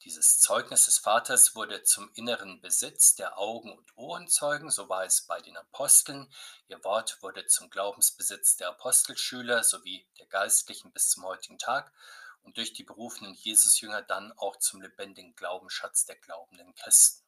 Dieses 0.04 0.40
Zeugnis 0.40 0.86
des 0.86 0.98
Vaters 0.98 1.54
wurde 1.54 1.82
zum 1.82 2.10
inneren 2.14 2.62
Besitz 2.62 3.16
der 3.16 3.38
Augen- 3.38 3.76
und 3.76 3.96
Ohrenzeugen, 3.98 4.70
so 4.70 4.88
war 4.88 5.04
es 5.04 5.26
bei 5.26 5.42
den 5.42 5.58
Aposteln. 5.58 6.32
Ihr 6.68 6.82
Wort 6.84 7.22
wurde 7.22 7.46
zum 7.46 7.68
Glaubensbesitz 7.68 8.56
der 8.56 8.68
Apostelschüler 8.70 9.62
sowie 9.62 10.06
der 10.18 10.26
Geistlichen 10.26 10.90
bis 10.92 11.10
zum 11.10 11.24
heutigen 11.24 11.58
Tag 11.58 11.92
und 12.42 12.56
durch 12.56 12.72
die 12.72 12.84
berufenen 12.84 13.34
Jesusjünger 13.34 14.00
dann 14.00 14.32
auch 14.38 14.56
zum 14.56 14.80
lebendigen 14.80 15.34
Glaubensschatz 15.36 16.06
der 16.06 16.16
glaubenden 16.16 16.74
Christen. 16.74 17.19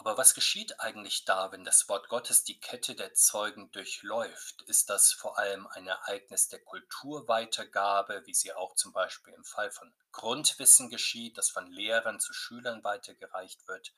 Aber 0.00 0.16
was 0.16 0.32
geschieht 0.32 0.80
eigentlich 0.80 1.26
da, 1.26 1.52
wenn 1.52 1.62
das 1.62 1.86
Wort 1.90 2.08
Gottes 2.08 2.42
die 2.42 2.58
Kette 2.58 2.94
der 2.94 3.12
Zeugen 3.12 3.70
durchläuft? 3.70 4.62
Ist 4.62 4.88
das 4.88 5.12
vor 5.12 5.36
allem 5.36 5.66
ein 5.66 5.86
Ereignis 5.86 6.48
der 6.48 6.64
Kulturweitergabe, 6.64 8.22
wie 8.24 8.32
sie 8.32 8.54
auch 8.54 8.74
zum 8.76 8.94
Beispiel 8.94 9.34
im 9.34 9.44
Fall 9.44 9.70
von 9.70 9.92
Grundwissen 10.10 10.88
geschieht, 10.88 11.36
das 11.36 11.50
von 11.50 11.70
Lehrern 11.70 12.18
zu 12.18 12.32
Schülern 12.32 12.82
weitergereicht 12.82 13.68
wird? 13.68 13.92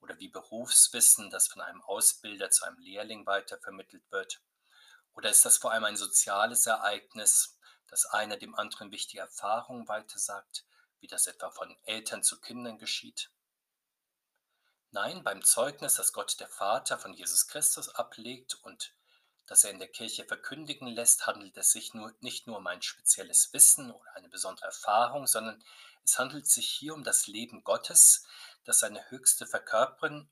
Oder 0.00 0.18
wie 0.18 0.30
Berufswissen, 0.30 1.28
das 1.28 1.48
von 1.48 1.60
einem 1.60 1.82
Ausbilder 1.82 2.48
zu 2.48 2.64
einem 2.64 2.78
Lehrling 2.78 3.26
weitervermittelt 3.26 4.10
wird? 4.10 4.40
Oder 5.12 5.28
ist 5.28 5.44
das 5.44 5.58
vor 5.58 5.72
allem 5.72 5.84
ein 5.84 5.98
soziales 5.98 6.64
Ereignis, 6.64 7.58
dass 7.88 8.06
einer 8.06 8.38
dem 8.38 8.54
anderen 8.54 8.90
wichtige 8.90 9.20
Erfahrungen 9.20 9.88
weitersagt, 9.88 10.64
wie 11.00 11.06
das 11.06 11.26
etwa 11.26 11.50
von 11.50 11.76
Eltern 11.82 12.22
zu 12.22 12.40
Kindern 12.40 12.78
geschieht? 12.78 13.28
Nein, 14.94 15.24
beim 15.24 15.42
Zeugnis, 15.42 15.96
das 15.96 16.12
Gott 16.12 16.38
der 16.38 16.46
Vater 16.46 17.00
von 17.00 17.14
Jesus 17.14 17.48
Christus 17.48 17.88
ablegt 17.88 18.54
und 18.62 18.94
das 19.44 19.64
er 19.64 19.72
in 19.72 19.80
der 19.80 19.88
Kirche 19.88 20.24
verkündigen 20.24 20.86
lässt, 20.86 21.26
handelt 21.26 21.56
es 21.56 21.72
sich 21.72 21.94
nur, 21.94 22.14
nicht 22.20 22.46
nur 22.46 22.58
um 22.58 22.66
ein 22.68 22.80
spezielles 22.80 23.52
Wissen 23.52 23.90
oder 23.90 24.14
eine 24.14 24.28
besondere 24.28 24.66
Erfahrung, 24.66 25.26
sondern 25.26 25.60
es 26.04 26.16
handelt 26.16 26.46
sich 26.46 26.70
hier 26.70 26.94
um 26.94 27.02
das 27.02 27.26
Leben 27.26 27.64
Gottes, 27.64 28.24
das 28.62 28.78
seine 28.78 29.10
höchste 29.10 29.48
Verkörperung 29.48 30.28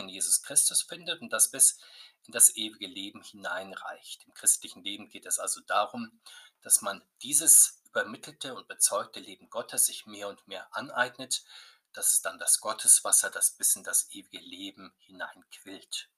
in 0.00 0.08
Jesus 0.08 0.42
Christus 0.42 0.82
findet 0.82 1.20
und 1.20 1.32
das 1.32 1.52
bis 1.52 1.78
in 2.26 2.32
das 2.32 2.56
ewige 2.56 2.88
Leben 2.88 3.22
hineinreicht. 3.22 4.24
Im 4.26 4.34
christlichen 4.34 4.82
Leben 4.82 5.08
geht 5.08 5.24
es 5.24 5.38
also 5.38 5.60
darum, 5.60 6.20
dass 6.62 6.82
man 6.82 7.00
dieses 7.22 7.80
übermittelte 7.84 8.56
und 8.56 8.66
bezeugte 8.66 9.20
Leben 9.20 9.50
Gottes 9.50 9.86
sich 9.86 10.04
mehr 10.06 10.28
und 10.28 10.48
mehr 10.48 10.66
aneignet 10.74 11.44
das 11.92 12.12
ist 12.12 12.24
dann 12.24 12.38
das 12.38 12.60
Gotteswasser, 12.60 13.30
das 13.30 13.52
bis 13.52 13.76
in 13.76 13.84
das 13.84 14.10
ewige 14.10 14.38
Leben 14.38 14.94
hineinquillt. 14.98 16.08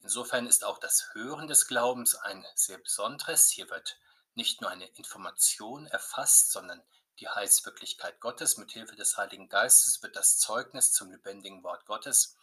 Insofern 0.00 0.46
ist 0.46 0.64
auch 0.64 0.78
das 0.78 1.14
Hören 1.14 1.48
des 1.48 1.66
Glaubens 1.66 2.14
ein 2.14 2.44
sehr 2.54 2.78
besonderes. 2.78 3.50
Hier 3.50 3.70
wird 3.70 3.98
nicht 4.34 4.60
nur 4.60 4.70
eine 4.70 4.86
Information 4.86 5.86
erfasst, 5.86 6.52
sondern 6.52 6.82
die 7.18 7.28
Heilswirklichkeit 7.28 8.20
Gottes. 8.20 8.56
Mit 8.56 8.72
Hilfe 8.72 8.96
des 8.96 9.16
Heiligen 9.16 9.48
Geistes 9.48 10.02
wird 10.02 10.16
das 10.16 10.38
Zeugnis 10.38 10.92
zum 10.92 11.10
lebendigen 11.10 11.62
Wort 11.62 11.86
Gottes. 11.86 12.36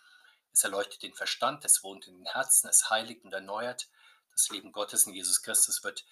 Es 0.52 0.64
erleuchtet 0.64 1.04
den 1.04 1.14
Verstand, 1.14 1.66
es 1.66 1.84
wohnt 1.84 2.08
in 2.08 2.18
den 2.18 2.26
Herzen, 2.26 2.70
es 2.70 2.90
heiligt 2.90 3.24
und 3.24 3.34
erneuert. 3.34 3.90
Das 4.32 4.50
Leben 4.50 4.72
Gottes 4.72 5.06
in 5.06 5.14
Jesus 5.14 5.42
Christus 5.42 5.84
wird 5.84 6.06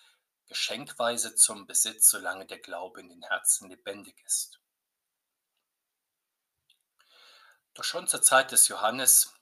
geschenkweise 0.48 1.36
zum 1.36 1.66
Besitz, 1.66 2.10
solange 2.10 2.46
der 2.46 2.60
Glaube 2.60 3.00
in 3.00 3.10
den 3.10 3.24
Herzen 3.24 3.70
lebendig 3.70 4.22
ist. 4.26 4.60
Doch 7.71 7.71
schon 7.84 8.08
zur 8.08 8.22
Zeit 8.22 8.52
des 8.52 8.68
Johannes 8.68 9.34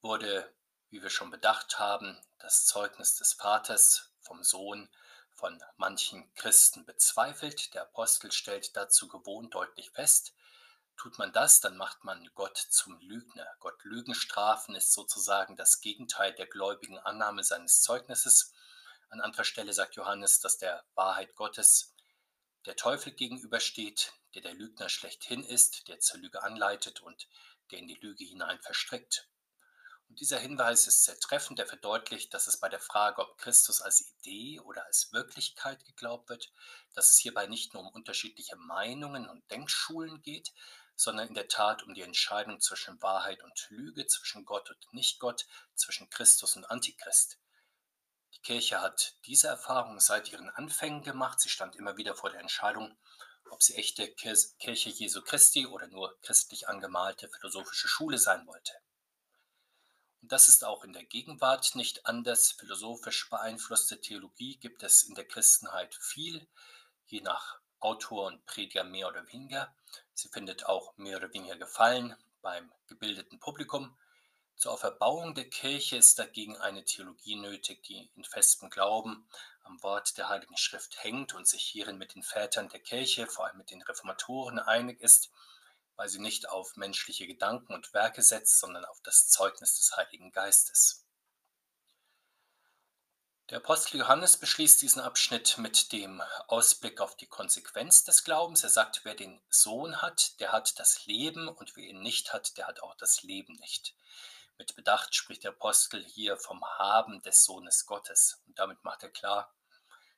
wurde, 0.00 0.52
wie 0.90 1.02
wir 1.02 1.10
schon 1.10 1.30
bedacht 1.30 1.78
haben, 1.78 2.20
das 2.38 2.66
Zeugnis 2.66 3.14
des 3.16 3.34
Vaters 3.34 4.12
vom 4.20 4.42
Sohn 4.42 4.88
von 5.30 5.62
manchen 5.76 6.32
Christen 6.34 6.84
bezweifelt. 6.84 7.74
Der 7.74 7.82
Apostel 7.82 8.32
stellt 8.32 8.76
dazu 8.76 9.08
gewohnt 9.08 9.54
deutlich 9.54 9.90
fest, 9.90 10.34
tut 10.96 11.18
man 11.18 11.32
das, 11.32 11.60
dann 11.60 11.76
macht 11.76 12.04
man 12.04 12.30
Gott 12.34 12.56
zum 12.56 12.98
Lügner. 13.00 13.46
Gott 13.58 13.82
Lügen 13.84 14.14
strafen 14.14 14.74
ist 14.74 14.92
sozusagen 14.92 15.56
das 15.56 15.80
Gegenteil 15.80 16.32
der 16.34 16.46
gläubigen 16.46 16.98
Annahme 16.98 17.42
seines 17.42 17.82
Zeugnisses. 17.82 18.52
An 19.08 19.20
anderer 19.20 19.44
Stelle 19.44 19.72
sagt 19.72 19.96
Johannes, 19.96 20.40
dass 20.40 20.58
der 20.58 20.84
Wahrheit 20.94 21.34
Gottes 21.34 21.94
der 22.66 22.76
Teufel 22.76 23.12
gegenübersteht, 23.12 24.12
der 24.34 24.42
der 24.42 24.54
Lügner 24.54 24.88
schlechthin 24.88 25.42
ist, 25.42 25.88
der 25.88 25.98
zur 25.98 26.20
Lüge 26.20 26.42
anleitet 26.42 27.00
und 27.00 27.26
der 27.72 27.80
in 27.80 27.88
die 27.88 27.98
Lüge 28.00 28.24
hinein 28.24 28.60
verstrickt. 28.60 29.28
Und 30.08 30.20
dieser 30.20 30.38
Hinweis 30.38 30.86
ist 30.86 31.04
sehr 31.04 31.18
treffend, 31.18 31.58
der 31.58 31.66
verdeutlicht, 31.66 32.34
dass 32.34 32.46
es 32.46 32.60
bei 32.60 32.68
der 32.68 32.80
Frage, 32.80 33.22
ob 33.22 33.38
Christus 33.38 33.80
als 33.80 34.12
Idee 34.18 34.60
oder 34.60 34.84
als 34.84 35.10
Wirklichkeit 35.12 35.84
geglaubt 35.86 36.28
wird, 36.28 36.52
dass 36.92 37.10
es 37.10 37.18
hierbei 37.18 37.46
nicht 37.46 37.72
nur 37.72 37.82
um 37.82 37.88
unterschiedliche 37.88 38.56
Meinungen 38.56 39.26
und 39.26 39.50
Denkschulen 39.50 40.20
geht, 40.20 40.52
sondern 40.96 41.28
in 41.28 41.34
der 41.34 41.48
Tat 41.48 41.82
um 41.82 41.94
die 41.94 42.02
Entscheidung 42.02 42.60
zwischen 42.60 43.00
Wahrheit 43.00 43.42
und 43.42 43.66
Lüge, 43.70 44.06
zwischen 44.06 44.44
Gott 44.44 44.70
und 44.70 44.92
Nichtgott, 44.92 45.46
zwischen 45.74 46.10
Christus 46.10 46.56
und 46.56 46.66
Antichrist. 46.66 47.38
Die 48.34 48.40
Kirche 48.42 48.80
hat 48.80 49.14
diese 49.24 49.48
Erfahrung 49.48 49.98
seit 49.98 50.30
ihren 50.30 50.50
Anfängen 50.50 51.02
gemacht. 51.02 51.40
Sie 51.40 51.48
stand 51.48 51.76
immer 51.76 51.96
wieder 51.96 52.14
vor 52.14 52.30
der 52.30 52.40
Entscheidung, 52.40 52.96
ob 53.52 53.62
sie 53.62 53.74
echte 53.74 54.08
Kirche 54.08 54.88
Jesu 54.88 55.20
Christi 55.20 55.66
oder 55.66 55.86
nur 55.86 56.18
christlich 56.22 56.68
angemalte 56.68 57.28
philosophische 57.28 57.86
Schule 57.86 58.16
sein 58.18 58.46
wollte. 58.46 58.72
Und 60.22 60.32
das 60.32 60.48
ist 60.48 60.64
auch 60.64 60.84
in 60.84 60.92
der 60.92 61.04
Gegenwart 61.04 61.74
nicht 61.74 62.06
anders. 62.06 62.52
Philosophisch 62.52 63.28
beeinflusste 63.28 64.00
Theologie 64.00 64.56
gibt 64.56 64.82
es 64.82 65.02
in 65.02 65.14
der 65.14 65.26
Christenheit 65.26 65.94
viel, 65.94 66.48
je 67.06 67.20
nach 67.20 67.60
Autor 67.78 68.26
und 68.26 68.46
Prediger 68.46 68.84
mehr 68.84 69.08
oder 69.08 69.26
weniger. 69.32 69.74
Sie 70.14 70.28
findet 70.28 70.66
auch 70.66 70.96
mehr 70.96 71.18
oder 71.18 71.32
weniger 71.34 71.56
Gefallen 71.56 72.16
beim 72.40 72.72
gebildeten 72.86 73.38
Publikum. 73.38 73.96
Zur 74.56 74.72
Auferbauung 74.72 75.34
der 75.34 75.50
Kirche 75.50 75.96
ist 75.96 76.18
dagegen 76.18 76.56
eine 76.56 76.84
Theologie 76.84 77.36
nötig, 77.36 77.82
die 77.82 78.10
in 78.14 78.24
festem 78.24 78.70
Glauben 78.70 79.28
am 79.64 79.82
Wort 79.82 80.16
der 80.18 80.28
Heiligen 80.28 80.56
Schrift 80.56 81.02
hängt 81.02 81.34
und 81.34 81.46
sich 81.46 81.62
hierin 81.62 81.98
mit 81.98 82.14
den 82.14 82.22
Vätern 82.22 82.68
der 82.68 82.80
Kirche, 82.80 83.26
vor 83.26 83.46
allem 83.46 83.58
mit 83.58 83.70
den 83.70 83.82
Reformatoren, 83.82 84.58
einig 84.58 85.00
ist, 85.00 85.30
weil 85.96 86.08
sie 86.08 86.20
nicht 86.20 86.48
auf 86.48 86.76
menschliche 86.76 87.26
Gedanken 87.26 87.74
und 87.74 87.92
Werke 87.94 88.22
setzt, 88.22 88.58
sondern 88.58 88.84
auf 88.84 89.00
das 89.02 89.28
Zeugnis 89.28 89.76
des 89.76 89.96
Heiligen 89.96 90.32
Geistes. 90.32 91.04
Der 93.50 93.58
Apostel 93.58 93.98
Johannes 93.98 94.38
beschließt 94.38 94.80
diesen 94.80 95.02
Abschnitt 95.02 95.58
mit 95.58 95.92
dem 95.92 96.22
Ausblick 96.46 97.02
auf 97.02 97.16
die 97.16 97.26
Konsequenz 97.26 98.02
des 98.02 98.24
Glaubens. 98.24 98.64
Er 98.64 98.70
sagt, 98.70 99.04
wer 99.04 99.14
den 99.14 99.42
Sohn 99.50 100.00
hat, 100.00 100.40
der 100.40 100.52
hat 100.52 100.78
das 100.78 101.04
Leben 101.04 101.48
und 101.48 101.76
wer 101.76 101.84
ihn 101.84 102.00
nicht 102.00 102.32
hat, 102.32 102.56
der 102.56 102.66
hat 102.66 102.80
auch 102.82 102.94
das 102.94 103.22
Leben 103.22 103.52
nicht. 103.56 103.94
Mit 104.62 104.76
Bedacht 104.76 105.12
spricht 105.12 105.42
der 105.42 105.50
Apostel 105.50 106.04
hier 106.04 106.36
vom 106.36 106.64
Haben 106.64 107.20
des 107.22 107.42
Sohnes 107.42 107.84
Gottes. 107.84 108.40
Und 108.46 108.60
damit 108.60 108.84
macht 108.84 109.02
er 109.02 109.08
klar, 109.08 109.52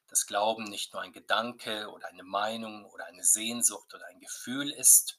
dass 0.09 0.27
Glauben 0.27 0.65
nicht 0.65 0.93
nur 0.93 1.01
ein 1.01 1.15
Gedanke 1.15 1.89
oder 1.91 2.09
eine 2.09 2.25
Meinung 2.25 2.85
oder 2.85 3.07
eine 3.07 3.25
Sehnsucht 3.25 3.95
oder 3.95 4.05
ein 4.09 4.21
Gefühl 4.21 4.71
ist. 4.71 5.19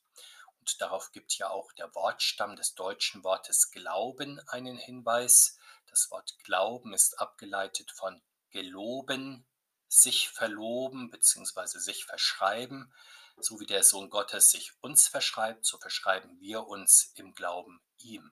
Und 0.59 0.79
darauf 0.79 1.11
gibt 1.11 1.35
ja 1.39 1.49
auch 1.49 1.71
der 1.71 1.95
Wortstamm 1.95 2.55
des 2.55 2.75
deutschen 2.75 3.23
Wortes 3.23 3.71
Glauben 3.71 4.39
einen 4.47 4.77
Hinweis. 4.77 5.57
Das 5.87 6.11
Wort 6.11 6.37
Glauben 6.43 6.93
ist 6.93 7.19
abgeleitet 7.19 7.89
von 7.89 8.21
geloben, 8.51 9.43
sich 9.87 10.29
verloben 10.29 11.09
bzw. 11.09 11.79
sich 11.79 12.05
verschreiben. 12.05 12.93
So 13.37 13.59
wie 13.59 13.65
der 13.65 13.81
Sohn 13.81 14.11
Gottes 14.11 14.51
sich 14.51 14.73
uns 14.81 15.07
verschreibt, 15.07 15.65
so 15.65 15.79
verschreiben 15.79 16.39
wir 16.39 16.67
uns 16.67 17.11
im 17.15 17.33
Glauben 17.33 17.81
ihm. 17.97 18.31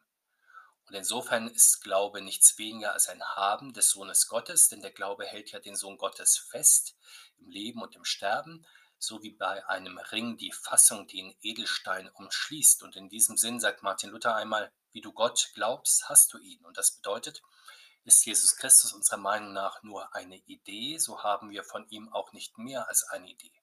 Und 0.87 0.95
insofern 0.95 1.47
ist 1.47 1.81
Glaube 1.81 2.21
nichts 2.21 2.57
weniger 2.57 2.93
als 2.93 3.07
ein 3.07 3.23
Haben 3.23 3.73
des 3.73 3.89
Sohnes 3.91 4.27
Gottes, 4.27 4.69
denn 4.69 4.81
der 4.81 4.91
Glaube 4.91 5.25
hält 5.25 5.51
ja 5.51 5.59
den 5.59 5.75
Sohn 5.75 5.97
Gottes 5.97 6.37
fest 6.37 6.95
im 7.37 7.49
Leben 7.49 7.81
und 7.81 7.95
im 7.95 8.05
Sterben, 8.05 8.65
so 8.97 9.21
wie 9.21 9.31
bei 9.31 9.65
einem 9.67 9.97
Ring 9.97 10.37
die 10.37 10.51
Fassung 10.51 11.07
den 11.07 11.35
Edelstein 11.41 12.09
umschließt. 12.09 12.83
Und 12.83 12.95
in 12.95 13.09
diesem 13.09 13.37
Sinn 13.37 13.59
sagt 13.59 13.83
Martin 13.83 14.09
Luther 14.09 14.35
einmal, 14.35 14.71
wie 14.91 15.01
du 15.01 15.11
Gott 15.11 15.51
glaubst, 15.55 16.09
hast 16.09 16.33
du 16.33 16.37
ihn. 16.37 16.63
Und 16.65 16.77
das 16.77 16.91
bedeutet, 16.91 17.41
ist 18.05 18.25
Jesus 18.25 18.57
Christus 18.57 18.93
unserer 18.93 19.17
Meinung 19.17 19.53
nach 19.53 19.81
nur 19.83 20.13
eine 20.13 20.37
Idee, 20.37 20.97
so 20.97 21.23
haben 21.23 21.49
wir 21.49 21.63
von 21.63 21.87
ihm 21.89 22.09
auch 22.09 22.33
nicht 22.33 22.57
mehr 22.57 22.87
als 22.89 23.03
eine 23.03 23.29
Idee. 23.29 23.62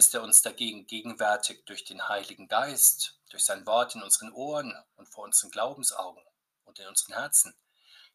Ist 0.00 0.14
er 0.14 0.22
uns 0.22 0.40
dagegen 0.40 0.86
gegenwärtig 0.86 1.66
durch 1.66 1.84
den 1.84 2.08
Heiligen 2.08 2.48
Geist, 2.48 3.20
durch 3.28 3.44
sein 3.44 3.66
Wort 3.66 3.94
in 3.94 4.02
unseren 4.02 4.32
Ohren 4.32 4.74
und 4.96 5.06
vor 5.10 5.24
unseren 5.24 5.50
Glaubensaugen 5.50 6.22
und 6.64 6.78
in 6.78 6.88
unseren 6.88 7.12
Herzen, 7.16 7.54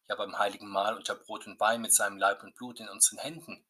ja 0.08 0.16
beim 0.16 0.36
heiligen 0.40 0.68
Mahl 0.68 0.96
unter 0.96 1.14
Brot 1.14 1.46
und 1.46 1.60
Wein 1.60 1.82
mit 1.82 1.94
seinem 1.94 2.18
Leib 2.18 2.42
und 2.42 2.56
Blut 2.56 2.80
in 2.80 2.90
unseren 2.90 3.20
Händen, 3.20 3.64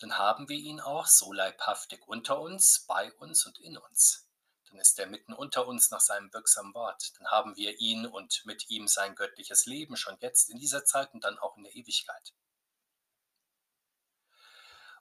dann 0.00 0.18
haben 0.18 0.50
wir 0.50 0.58
ihn 0.58 0.80
auch 0.80 1.06
so 1.06 1.32
leibhaftig 1.32 2.06
unter 2.06 2.38
uns, 2.38 2.84
bei 2.86 3.10
uns 3.14 3.46
und 3.46 3.58
in 3.58 3.78
uns. 3.78 4.28
dann 4.68 4.78
ist 4.78 4.98
er 4.98 5.06
mitten 5.06 5.32
unter 5.32 5.66
uns 5.66 5.90
nach 5.90 6.00
seinem 6.00 6.30
wirksamen 6.34 6.74
Wort. 6.74 7.18
Dann 7.18 7.28
haben 7.28 7.56
wir 7.56 7.80
ihn 7.80 8.04
und 8.04 8.44
mit 8.44 8.68
ihm 8.68 8.86
sein 8.86 9.14
göttliches 9.14 9.64
Leben 9.64 9.96
schon 9.96 10.18
jetzt 10.20 10.50
in 10.50 10.58
dieser 10.58 10.84
Zeit 10.84 11.14
und 11.14 11.24
dann 11.24 11.38
auch 11.38 11.56
in 11.56 11.62
der 11.62 11.74
Ewigkeit. 11.74 12.34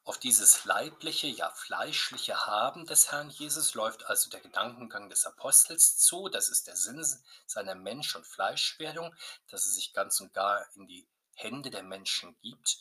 Auf 0.04 0.18
dieses 0.18 0.66
leibliche, 0.66 1.28
ja 1.28 1.52
fleischliche 1.52 2.48
Haben 2.48 2.86
des 2.86 3.12
Herrn 3.12 3.30
Jesus 3.30 3.74
läuft 3.76 4.06
also 4.06 4.30
der 4.30 4.40
Gedankengang 4.40 5.10
des 5.10 5.26
Apostels 5.26 5.98
zu. 5.98 6.30
Das 6.30 6.50
ist 6.50 6.68
der 6.68 6.76
Sinn 6.76 7.06
seiner 7.46 7.76
Mensch- 7.76 8.16
und 8.16 8.26
Fleischwerdung, 8.26 9.14
dass 9.50 9.66
er 9.66 9.72
sich 9.72 9.94
ganz 9.94 10.20
und 10.20 10.34
gar 10.34 10.66
in 10.76 10.88
die 10.88 11.08
Hände 11.34 11.70
der 11.70 11.84
Menschen 11.84 12.38
gibt. 12.42 12.80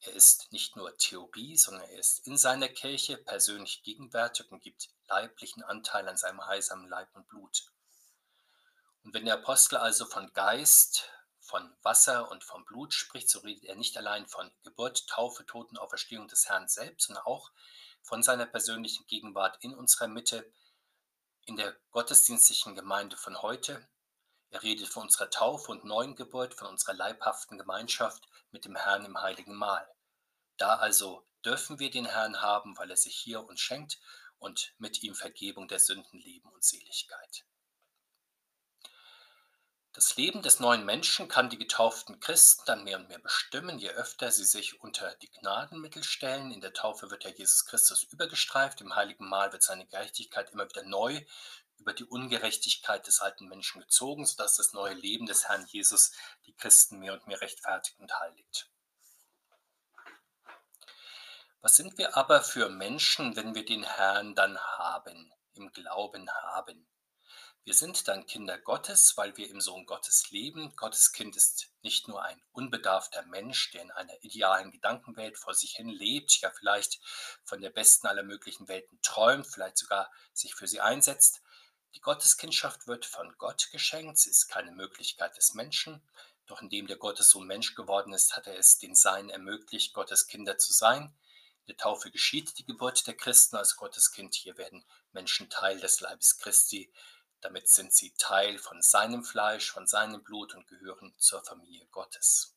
Er 0.00 0.12
ist 0.12 0.52
nicht 0.52 0.76
nur 0.76 0.96
Theorie, 0.98 1.56
sondern 1.56 1.88
er 1.88 1.98
ist 1.98 2.26
in 2.26 2.36
seiner 2.36 2.68
Kirche 2.68 3.16
persönlich 3.16 3.82
gegenwärtig 3.82 4.50
und 4.50 4.62
gibt 4.62 4.90
leiblichen 5.08 5.62
Anteil 5.62 6.08
an 6.08 6.16
seinem 6.16 6.44
heilsamen 6.46 6.88
Leib 6.88 7.08
und 7.14 7.26
Blut. 7.28 7.64
Und 9.02 9.14
wenn 9.14 9.24
der 9.24 9.34
Apostel 9.34 9.76
also 9.76 10.04
von 10.04 10.32
Geist, 10.32 11.08
von 11.46 11.76
Wasser 11.82 12.30
und 12.30 12.42
vom 12.42 12.64
Blut 12.64 12.92
spricht, 12.92 13.30
so 13.30 13.38
redet 13.40 13.64
er 13.64 13.76
nicht 13.76 13.96
allein 13.96 14.26
von 14.26 14.50
Geburt, 14.64 15.06
Taufe, 15.06 15.46
Totenauferstehung 15.46 16.26
des 16.28 16.48
Herrn 16.48 16.68
selbst, 16.68 17.06
sondern 17.06 17.24
auch 17.24 17.52
von 18.02 18.22
seiner 18.22 18.46
persönlichen 18.46 19.06
Gegenwart 19.06 19.58
in 19.62 19.74
unserer 19.74 20.08
Mitte, 20.08 20.50
in 21.46 21.56
der 21.56 21.76
gottesdienstlichen 21.92 22.74
Gemeinde 22.74 23.16
von 23.16 23.40
heute. 23.42 23.88
Er 24.50 24.62
redet 24.62 24.88
von 24.88 25.04
unserer 25.04 25.30
Taufe 25.30 25.70
und 25.70 25.84
neuen 25.84 26.16
Geburt, 26.16 26.54
von 26.54 26.68
unserer 26.68 26.94
leibhaften 26.94 27.58
Gemeinschaft 27.58 28.28
mit 28.50 28.64
dem 28.64 28.76
Herrn 28.76 29.04
im 29.04 29.20
heiligen 29.20 29.54
Mahl. 29.54 29.88
Da 30.56 30.76
also 30.76 31.26
dürfen 31.44 31.78
wir 31.78 31.90
den 31.90 32.06
Herrn 32.06 32.42
haben, 32.42 32.76
weil 32.76 32.90
er 32.90 32.96
sich 32.96 33.16
hier 33.16 33.44
uns 33.44 33.60
schenkt 33.60 34.00
und 34.38 34.74
mit 34.78 35.02
ihm 35.02 35.14
Vergebung 35.14 35.68
der 35.68 35.78
Sünden, 35.78 36.18
Leben 36.18 36.48
und 36.48 36.64
Seligkeit. 36.64 37.44
Das 39.96 40.14
Leben 40.16 40.42
des 40.42 40.60
neuen 40.60 40.84
Menschen 40.84 41.26
kann 41.26 41.48
die 41.48 41.56
getauften 41.56 42.20
Christen 42.20 42.64
dann 42.66 42.84
mehr 42.84 42.98
und 42.98 43.08
mehr 43.08 43.18
bestimmen, 43.18 43.78
je 43.78 43.88
öfter 43.88 44.30
sie 44.30 44.44
sich 44.44 44.82
unter 44.82 45.14
die 45.22 45.30
Gnadenmittel 45.30 46.04
stellen. 46.04 46.52
In 46.52 46.60
der 46.60 46.74
Taufe 46.74 47.10
wird 47.10 47.24
ja 47.24 47.30
Jesus 47.30 47.64
Christus 47.64 48.02
übergestreift, 48.02 48.82
im 48.82 48.94
heiligen 48.94 49.26
Mahl 49.26 49.52
wird 49.52 49.62
seine 49.62 49.86
Gerechtigkeit 49.86 50.50
immer 50.50 50.68
wieder 50.68 50.82
neu 50.82 51.24
über 51.78 51.94
die 51.94 52.04
Ungerechtigkeit 52.04 53.06
des 53.06 53.20
alten 53.20 53.48
Menschen 53.48 53.80
gezogen, 53.80 54.26
sodass 54.26 54.58
das 54.58 54.74
neue 54.74 54.92
Leben 54.92 55.24
des 55.24 55.48
Herrn 55.48 55.64
Jesus 55.66 56.12
die 56.44 56.52
Christen 56.52 56.98
mehr 56.98 57.14
und 57.14 57.26
mehr 57.26 57.40
rechtfertigt 57.40 57.98
und 57.98 58.20
heiligt. 58.20 58.68
Was 61.62 61.74
sind 61.74 61.96
wir 61.96 62.18
aber 62.18 62.42
für 62.42 62.68
Menschen, 62.68 63.34
wenn 63.34 63.54
wir 63.54 63.64
den 63.64 63.84
Herrn 63.84 64.34
dann 64.34 64.58
haben, 64.58 65.32
im 65.54 65.72
Glauben 65.72 66.30
haben? 66.30 66.86
Wir 67.66 67.74
sind 67.74 68.06
dann 68.06 68.26
Kinder 68.26 68.58
Gottes, 68.58 69.16
weil 69.16 69.36
wir 69.36 69.50
im 69.50 69.60
Sohn 69.60 69.86
Gottes 69.86 70.30
leben. 70.30 70.76
Gottes 70.76 71.10
Kind 71.10 71.34
ist 71.34 71.72
nicht 71.82 72.06
nur 72.06 72.22
ein 72.22 72.40
unbedarfter 72.52 73.24
Mensch, 73.24 73.72
der 73.72 73.82
in 73.82 73.90
einer 73.90 74.14
idealen 74.22 74.70
Gedankenwelt 74.70 75.36
vor 75.36 75.52
sich 75.52 75.72
hin 75.72 75.88
lebt, 75.88 76.40
ja 76.42 76.52
vielleicht 76.52 77.00
von 77.42 77.60
der 77.60 77.70
besten 77.70 78.06
aller 78.06 78.22
möglichen 78.22 78.68
Welten 78.68 79.00
träumt, 79.02 79.48
vielleicht 79.48 79.78
sogar 79.78 80.12
sich 80.32 80.54
für 80.54 80.68
sie 80.68 80.80
einsetzt. 80.80 81.42
Die 81.96 82.00
Gotteskindschaft 82.00 82.86
wird 82.86 83.04
von 83.04 83.34
Gott 83.36 83.68
geschenkt, 83.72 84.18
sie 84.18 84.30
ist 84.30 84.46
keine 84.46 84.70
Möglichkeit 84.70 85.36
des 85.36 85.54
Menschen, 85.54 86.08
doch 86.46 86.62
indem 86.62 86.86
der 86.86 86.98
Gottessohn 86.98 87.48
Mensch 87.48 87.74
geworden 87.74 88.12
ist, 88.12 88.36
hat 88.36 88.46
er 88.46 88.56
es 88.56 88.78
den 88.78 88.94
Seinen 88.94 89.28
ermöglicht, 89.28 89.92
Gottes 89.92 90.28
Kinder 90.28 90.56
zu 90.56 90.72
sein. 90.72 91.16
In 91.62 91.74
der 91.74 91.78
Taufe 91.78 92.12
geschieht 92.12 92.56
die 92.58 92.64
Geburt 92.64 93.08
der 93.08 93.16
Christen 93.16 93.56
als 93.56 93.74
Gotteskind. 93.74 94.36
Hier 94.36 94.56
werden 94.56 94.84
Menschen 95.10 95.50
Teil 95.50 95.80
des 95.80 95.98
Leibes 95.98 96.38
Christi, 96.38 96.92
damit 97.46 97.68
sind 97.68 97.94
sie 97.94 98.12
Teil 98.18 98.58
von 98.58 98.82
seinem 98.82 99.22
Fleisch, 99.22 99.70
von 99.70 99.86
seinem 99.86 100.24
Blut 100.24 100.52
und 100.56 100.66
gehören 100.66 101.14
zur 101.16 101.44
Familie 101.44 101.86
Gottes. 101.92 102.56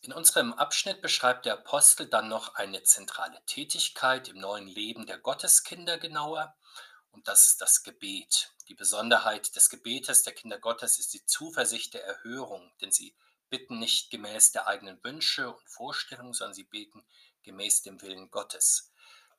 In 0.00 0.14
unserem 0.14 0.54
Abschnitt 0.54 1.02
beschreibt 1.02 1.44
der 1.44 1.52
Apostel 1.52 2.08
dann 2.08 2.30
noch 2.30 2.54
eine 2.54 2.82
zentrale 2.84 3.38
Tätigkeit 3.44 4.28
im 4.28 4.38
neuen 4.38 4.66
Leben 4.66 5.06
der 5.06 5.18
Gotteskinder 5.18 5.98
genauer, 5.98 6.56
und 7.10 7.28
das 7.28 7.48
ist 7.48 7.60
das 7.60 7.82
Gebet. 7.82 8.54
Die 8.68 8.74
Besonderheit 8.74 9.54
des 9.54 9.68
Gebetes 9.68 10.22
der 10.22 10.32
Kinder 10.32 10.58
Gottes 10.58 10.98
ist 10.98 11.12
die 11.12 11.26
Zuversicht 11.26 11.92
der 11.92 12.04
Erhörung, 12.06 12.72
denn 12.80 12.90
sie 12.90 13.14
bitten 13.50 13.78
nicht 13.78 14.10
gemäß 14.10 14.52
der 14.52 14.66
eigenen 14.66 15.04
Wünsche 15.04 15.50
und 15.54 15.68
Vorstellungen, 15.68 16.32
sondern 16.32 16.54
sie 16.54 16.64
beten 16.64 17.04
gemäß 17.42 17.82
dem 17.82 18.00
Willen 18.00 18.30
Gottes. 18.30 18.91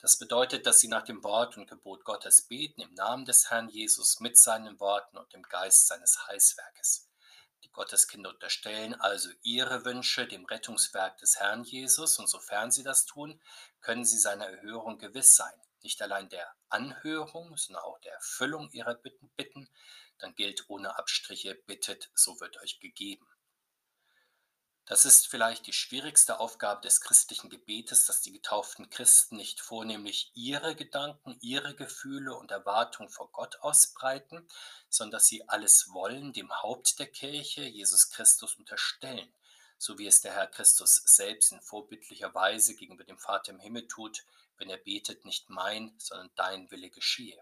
Das 0.03 0.17
bedeutet, 0.17 0.65
dass 0.65 0.81
sie 0.81 0.89
nach 0.89 1.05
dem 1.05 1.23
Wort 1.23 1.55
und 1.55 1.65
Gebot 1.65 2.03
Gottes 2.03 2.41
beten 2.41 2.81
im 2.81 2.93
Namen 2.93 3.23
des 3.23 3.49
Herrn 3.49 3.69
Jesus 3.69 4.19
mit 4.19 4.37
seinen 4.37 4.77
Worten 4.81 5.17
und 5.17 5.31
dem 5.31 5.43
Geist 5.43 5.87
seines 5.87 6.27
Heißwerkes. 6.27 7.09
Die 7.63 7.71
Gotteskinder 7.71 8.31
unterstellen 8.31 8.95
also 8.95 9.29
ihre 9.43 9.85
Wünsche 9.85 10.27
dem 10.27 10.43
Rettungswerk 10.43 11.19
des 11.19 11.39
Herrn 11.39 11.63
Jesus 11.63 12.19
und 12.19 12.27
sofern 12.27 12.69
sie 12.69 12.83
das 12.83 13.05
tun, 13.05 13.41
können 13.79 14.03
sie 14.03 14.17
seiner 14.17 14.49
Erhörung 14.49 14.97
gewiss 14.97 15.37
sein. 15.37 15.55
Nicht 15.83 16.01
allein 16.01 16.27
der 16.27 16.53
Anhörung, 16.67 17.55
sondern 17.55 17.83
auch 17.83 17.99
der 18.01 18.15
Erfüllung 18.15 18.69
ihrer 18.71 18.95
Bitten, 18.95 19.29
bitten. 19.37 19.69
Dann 20.17 20.35
gilt 20.35 20.65
ohne 20.67 20.97
Abstriche, 20.97 21.55
bittet, 21.65 22.11
so 22.13 22.41
wird 22.41 22.61
euch 22.61 22.81
gegeben. 22.81 23.25
Das 24.85 25.05
ist 25.05 25.29
vielleicht 25.29 25.65
die 25.65 25.73
schwierigste 25.73 26.41
Aufgabe 26.41 26.81
des 26.81 26.99
christlichen 26.99 27.49
Gebetes, 27.49 28.05
dass 28.05 28.19
die 28.19 28.33
getauften 28.33 28.89
Christen 28.89 29.37
nicht 29.37 29.61
vornehmlich 29.61 30.29
ihre 30.33 30.75
Gedanken, 30.75 31.37
ihre 31.39 31.73
Gefühle 31.73 32.35
und 32.35 32.51
Erwartungen 32.51 33.09
vor 33.09 33.31
Gott 33.31 33.55
ausbreiten, 33.61 34.45
sondern 34.89 35.19
dass 35.19 35.27
sie 35.27 35.47
alles 35.47 35.93
Wollen 35.93 36.33
dem 36.33 36.51
Haupt 36.61 36.99
der 36.99 37.07
Kirche, 37.07 37.63
Jesus 37.63 38.09
Christus, 38.09 38.55
unterstellen, 38.55 39.33
so 39.77 39.97
wie 39.99 40.07
es 40.07 40.19
der 40.19 40.33
Herr 40.33 40.47
Christus 40.47 41.01
selbst 41.05 41.53
in 41.53 41.61
vorbildlicher 41.61 42.33
Weise 42.33 42.75
gegenüber 42.75 43.05
dem 43.05 43.17
Vater 43.17 43.53
im 43.53 43.61
Himmel 43.61 43.87
tut, 43.87 44.25
wenn 44.57 44.69
er 44.69 44.77
betet, 44.77 45.23
nicht 45.23 45.49
mein, 45.49 45.95
sondern 45.97 46.31
dein 46.35 46.71
Wille 46.71 46.89
geschehe. 46.89 47.41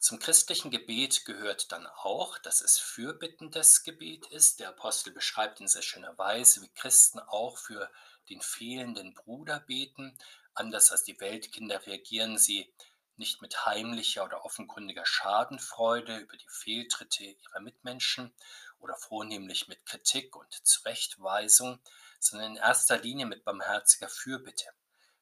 Zum 0.00 0.20
christlichen 0.20 0.70
Gebet 0.70 1.24
gehört 1.24 1.72
dann 1.72 1.86
auch, 1.88 2.38
dass 2.38 2.60
es 2.60 2.78
fürbittendes 2.78 3.82
Gebet 3.82 4.26
ist. 4.28 4.60
Der 4.60 4.68
Apostel 4.68 5.12
beschreibt 5.12 5.60
in 5.60 5.66
sehr 5.66 5.82
schöner 5.82 6.16
Weise, 6.16 6.62
wie 6.62 6.68
Christen 6.68 7.18
auch 7.18 7.58
für 7.58 7.90
den 8.30 8.40
fehlenden 8.40 9.14
Bruder 9.14 9.58
beten. 9.58 10.16
Anders 10.54 10.92
als 10.92 11.02
die 11.02 11.18
Weltkinder 11.20 11.84
reagieren 11.84 12.38
sie 12.38 12.72
nicht 13.16 13.42
mit 13.42 13.66
heimlicher 13.66 14.24
oder 14.24 14.44
offenkundiger 14.44 15.04
Schadenfreude 15.04 16.18
über 16.18 16.36
die 16.36 16.48
Fehltritte 16.48 17.24
ihrer 17.24 17.60
Mitmenschen 17.60 18.32
oder 18.78 18.94
vornehmlich 18.96 19.66
mit 19.66 19.84
Kritik 19.84 20.36
und 20.36 20.52
Zurechtweisung, 20.64 21.80
sondern 22.20 22.52
in 22.52 22.56
erster 22.56 22.98
Linie 22.98 23.26
mit 23.26 23.44
barmherziger 23.44 24.08
Fürbitte. 24.08 24.66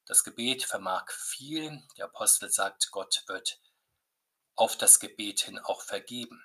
Das 0.05 0.23
Gebet 0.23 0.65
vermag 0.65 1.11
viel. 1.11 1.83
Der 1.97 2.05
Apostel 2.05 2.51
sagt, 2.51 2.91
Gott 2.91 3.25
wird 3.27 3.59
auf 4.57 4.77
das 4.77 4.99
Gebet 5.01 5.41
hin 5.41 5.59
auch 5.59 5.83
vergeben. 5.83 6.43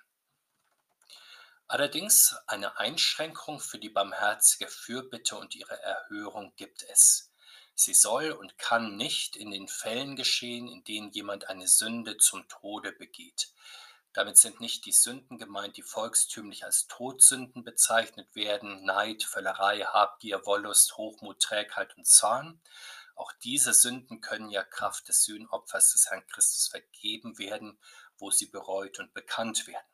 Allerdings 1.66 2.36
eine 2.46 2.78
Einschränkung 2.78 3.58
für 3.58 3.78
die 3.78 3.88
barmherzige 3.88 4.68
Fürbitte 4.68 5.36
und 5.36 5.54
ihre 5.54 5.80
Erhörung 5.82 6.52
gibt 6.56 6.82
es. 6.82 7.32
Sie 7.74 7.94
soll 7.94 8.32
und 8.32 8.58
kann 8.58 8.96
nicht 8.96 9.36
in 9.36 9.50
den 9.50 9.66
Fällen 9.66 10.14
geschehen, 10.14 10.68
in 10.68 10.84
denen 10.84 11.10
jemand 11.12 11.48
eine 11.48 11.66
Sünde 11.66 12.18
zum 12.18 12.46
Tode 12.46 12.92
begeht. 12.92 13.48
Damit 14.12 14.36
sind 14.36 14.60
nicht 14.60 14.84
die 14.84 14.92
Sünden 14.92 15.38
gemeint, 15.38 15.78
die 15.78 15.82
volkstümlich 15.82 16.64
als 16.66 16.86
Todsünden 16.86 17.64
bezeichnet 17.64 18.34
werden, 18.34 18.84
Neid, 18.84 19.22
Völlerei, 19.22 19.80
Habgier, 19.80 20.44
Wollust, 20.44 20.98
Hochmut, 20.98 21.40
Trägheit 21.40 21.96
und 21.96 22.06
Zorn, 22.06 22.60
auch 23.22 23.32
diese 23.44 23.72
Sünden 23.72 24.20
können 24.20 24.50
ja 24.50 24.64
Kraft 24.64 25.06
des 25.06 25.22
Sühnopfers 25.22 25.92
des 25.92 26.10
Herrn 26.10 26.26
Christus 26.26 26.66
vergeben 26.66 27.38
werden, 27.38 27.78
wo 28.18 28.32
sie 28.32 28.46
bereut 28.46 28.98
und 28.98 29.14
bekannt 29.14 29.68
werden. 29.68 29.86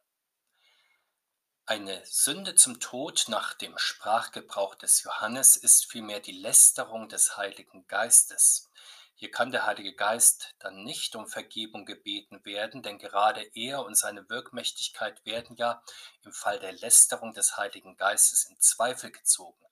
Eine 1.67 2.03
Sünde 2.07 2.55
zum 2.55 2.81
Tod 2.81 3.27
nach 3.29 3.53
dem 3.53 3.77
Sprachgebrauch 3.77 4.77
des 4.77 5.03
Johannes 5.03 5.59
ist 5.59 5.91
vielmehr 5.91 6.21
die 6.21 6.33
Lästerung 6.33 7.11
des 7.11 7.37
Heiligen 7.37 7.87
Geistes. 7.87 8.71
Hier 9.15 9.31
kann 9.31 9.53
der 9.53 9.67
Heilige 9.67 9.95
Geist 9.95 10.55
dann 10.61 10.85
nicht 10.85 11.15
um 11.15 11.27
Vergebung 11.27 11.85
gebeten 11.85 12.43
werden, 12.47 12.83
denn 12.83 12.99
gerade 12.99 13.43
er 13.53 13.85
und 13.85 13.97
seine 13.97 14.27
Wirkmächtigkeit 14.31 15.23
werden 15.27 15.57
ja 15.57 15.83
im 16.23 16.33
Fall 16.33 16.59
der 16.61 16.73
Lästerung 16.73 17.35
des 17.35 17.59
Heiligen 17.59 17.99
Geistes 17.99 18.45
in 18.45 18.59
Zweifel 18.59 19.11
gezogen 19.11 19.63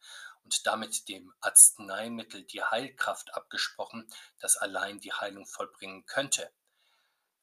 und 0.47 0.65
damit 0.65 1.09
dem 1.09 1.35
Arzneimittel 1.41 2.45
die 2.45 2.63
Heilkraft 2.63 3.35
abgesprochen, 3.35 4.09
das 4.39 4.57
allein 4.57 5.01
die 5.01 5.13
Heilung 5.13 5.45
vollbringen 5.45 6.07
könnte. 6.07 6.53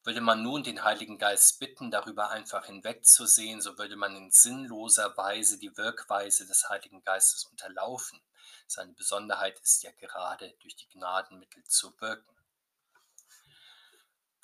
Würde 0.05 0.21
man 0.21 0.41
nun 0.41 0.63
den 0.63 0.85
Heiligen 0.85 1.17
Geist 1.17 1.59
bitten, 1.59 1.91
darüber 1.91 2.29
einfach 2.29 2.65
hinwegzusehen, 2.65 3.61
so 3.61 3.77
würde 3.77 3.97
man 3.97 4.15
in 4.15 4.31
sinnloser 4.31 5.17
Weise 5.17 5.59
die 5.59 5.75
Wirkweise 5.75 6.47
des 6.47 6.69
Heiligen 6.69 7.03
Geistes 7.03 7.43
unterlaufen. 7.43 8.21
Seine 8.67 8.93
Besonderheit 8.93 9.59
ist 9.59 9.83
ja 9.83 9.91
gerade 9.91 10.55
durch 10.61 10.77
die 10.77 10.87
Gnadenmittel 10.87 11.65
zu 11.65 11.99
wirken. 11.99 12.37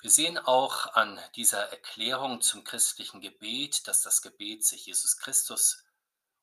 Wir 0.02 0.10
sehen 0.10 0.36
auch 0.36 0.92
an 0.92 1.18
dieser 1.34 1.62
Erklärung 1.70 2.42
zum 2.42 2.62
christlichen 2.62 3.22
Gebet, 3.22 3.88
dass 3.88 4.02
das 4.02 4.20
Gebet 4.20 4.66
sich 4.66 4.84
Jesus 4.84 5.16
Christus 5.16 5.82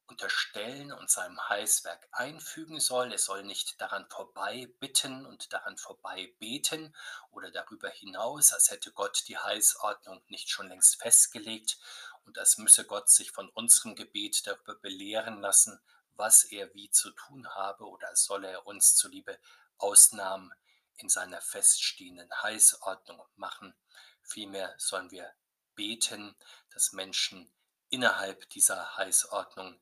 unterstellen 0.08 0.92
und 0.92 1.10
seinem 1.10 1.38
Heilswerk 1.50 2.08
einfügen 2.12 2.80
soll. 2.80 3.14
Es 3.14 3.26
soll 3.26 3.44
nicht 3.44 3.80
daran 3.82 4.08
vorbei 4.10 4.74
bitten 4.80 5.26
und 5.26 5.52
daran 5.54 5.78
vorbei 5.78 6.34
beten 6.40 6.96
oder 7.32 7.52
darüber 7.52 7.90
hinaus, 7.90 8.54
als 8.54 8.72
hätte 8.72 8.92
Gott 8.92 9.24
die 9.28 9.38
Heilsordnung 9.38 10.24
nicht 10.28 10.50
schon 10.50 10.70
längst 10.70 11.02
festgelegt 11.02 11.78
und 12.26 12.38
als 12.38 12.58
müsse 12.58 12.86
Gott 12.86 13.10
sich 13.10 13.32
von 13.32 13.50
unserem 13.50 13.96
Gebet 13.96 14.48
darüber 14.48 14.76
belehren 14.76 15.42
lassen, 15.42 15.80
was 16.14 16.44
er 16.46 16.74
wie 16.74 16.90
zu 16.90 17.12
tun 17.12 17.48
habe 17.50 17.86
oder 17.86 18.16
solle 18.16 18.50
er 18.50 18.66
uns 18.66 18.96
zuliebe 18.96 19.40
Ausnahmen 19.78 20.54
in 20.98 21.10
seiner 21.10 21.42
feststehenden 21.42 22.30
Heilsordnung 22.42 23.22
machen. 23.36 23.76
Vielmehr 24.24 24.74
sollen 24.78 25.12
wir 25.12 25.32
beten, 25.76 26.36
dass 26.72 26.92
Menschen 26.92 27.52
innerhalb 27.90 28.50
dieser 28.50 28.98
Heilsordnung 28.98 29.80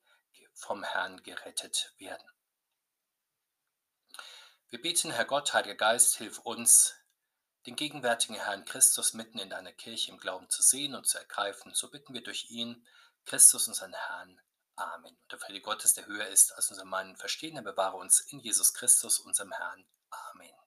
vom 0.55 0.83
Herrn 0.83 1.21
gerettet 1.21 1.93
werden. 1.97 2.27
Wir 4.69 4.81
beten, 4.81 5.11
Herr 5.11 5.25
Gott, 5.25 5.53
Heiliger 5.53 5.75
Geist, 5.75 6.17
hilf 6.17 6.39
uns, 6.39 6.95
den 7.65 7.75
gegenwärtigen 7.75 8.35
Herrn 8.35 8.65
Christus 8.65 9.13
mitten 9.13 9.39
in 9.39 9.49
deiner 9.49 9.71
Kirche 9.71 10.11
im 10.11 10.17
Glauben 10.17 10.49
zu 10.49 10.61
sehen 10.61 10.95
und 10.95 11.07
zu 11.07 11.17
ergreifen. 11.17 11.73
So 11.73 11.89
bitten 11.89 12.13
wir 12.13 12.23
durch 12.23 12.49
ihn, 12.49 12.85
Christus, 13.25 13.67
unseren 13.67 13.93
Herrn. 13.93 14.41
Amen. 14.75 15.15
Und 15.15 15.31
der 15.31 15.39
Friede 15.39 15.61
Gottes, 15.61 15.93
der 15.93 16.05
höher 16.05 16.27
ist 16.27 16.51
als 16.53 16.69
unser 16.69 16.85
Mann, 16.85 17.15
verstehen, 17.15 17.55
er 17.55 17.63
bewahre 17.63 17.97
uns 17.97 18.19
in 18.31 18.39
Jesus 18.39 18.73
Christus, 18.73 19.19
unserem 19.19 19.51
Herrn. 19.51 19.85
Amen. 20.09 20.64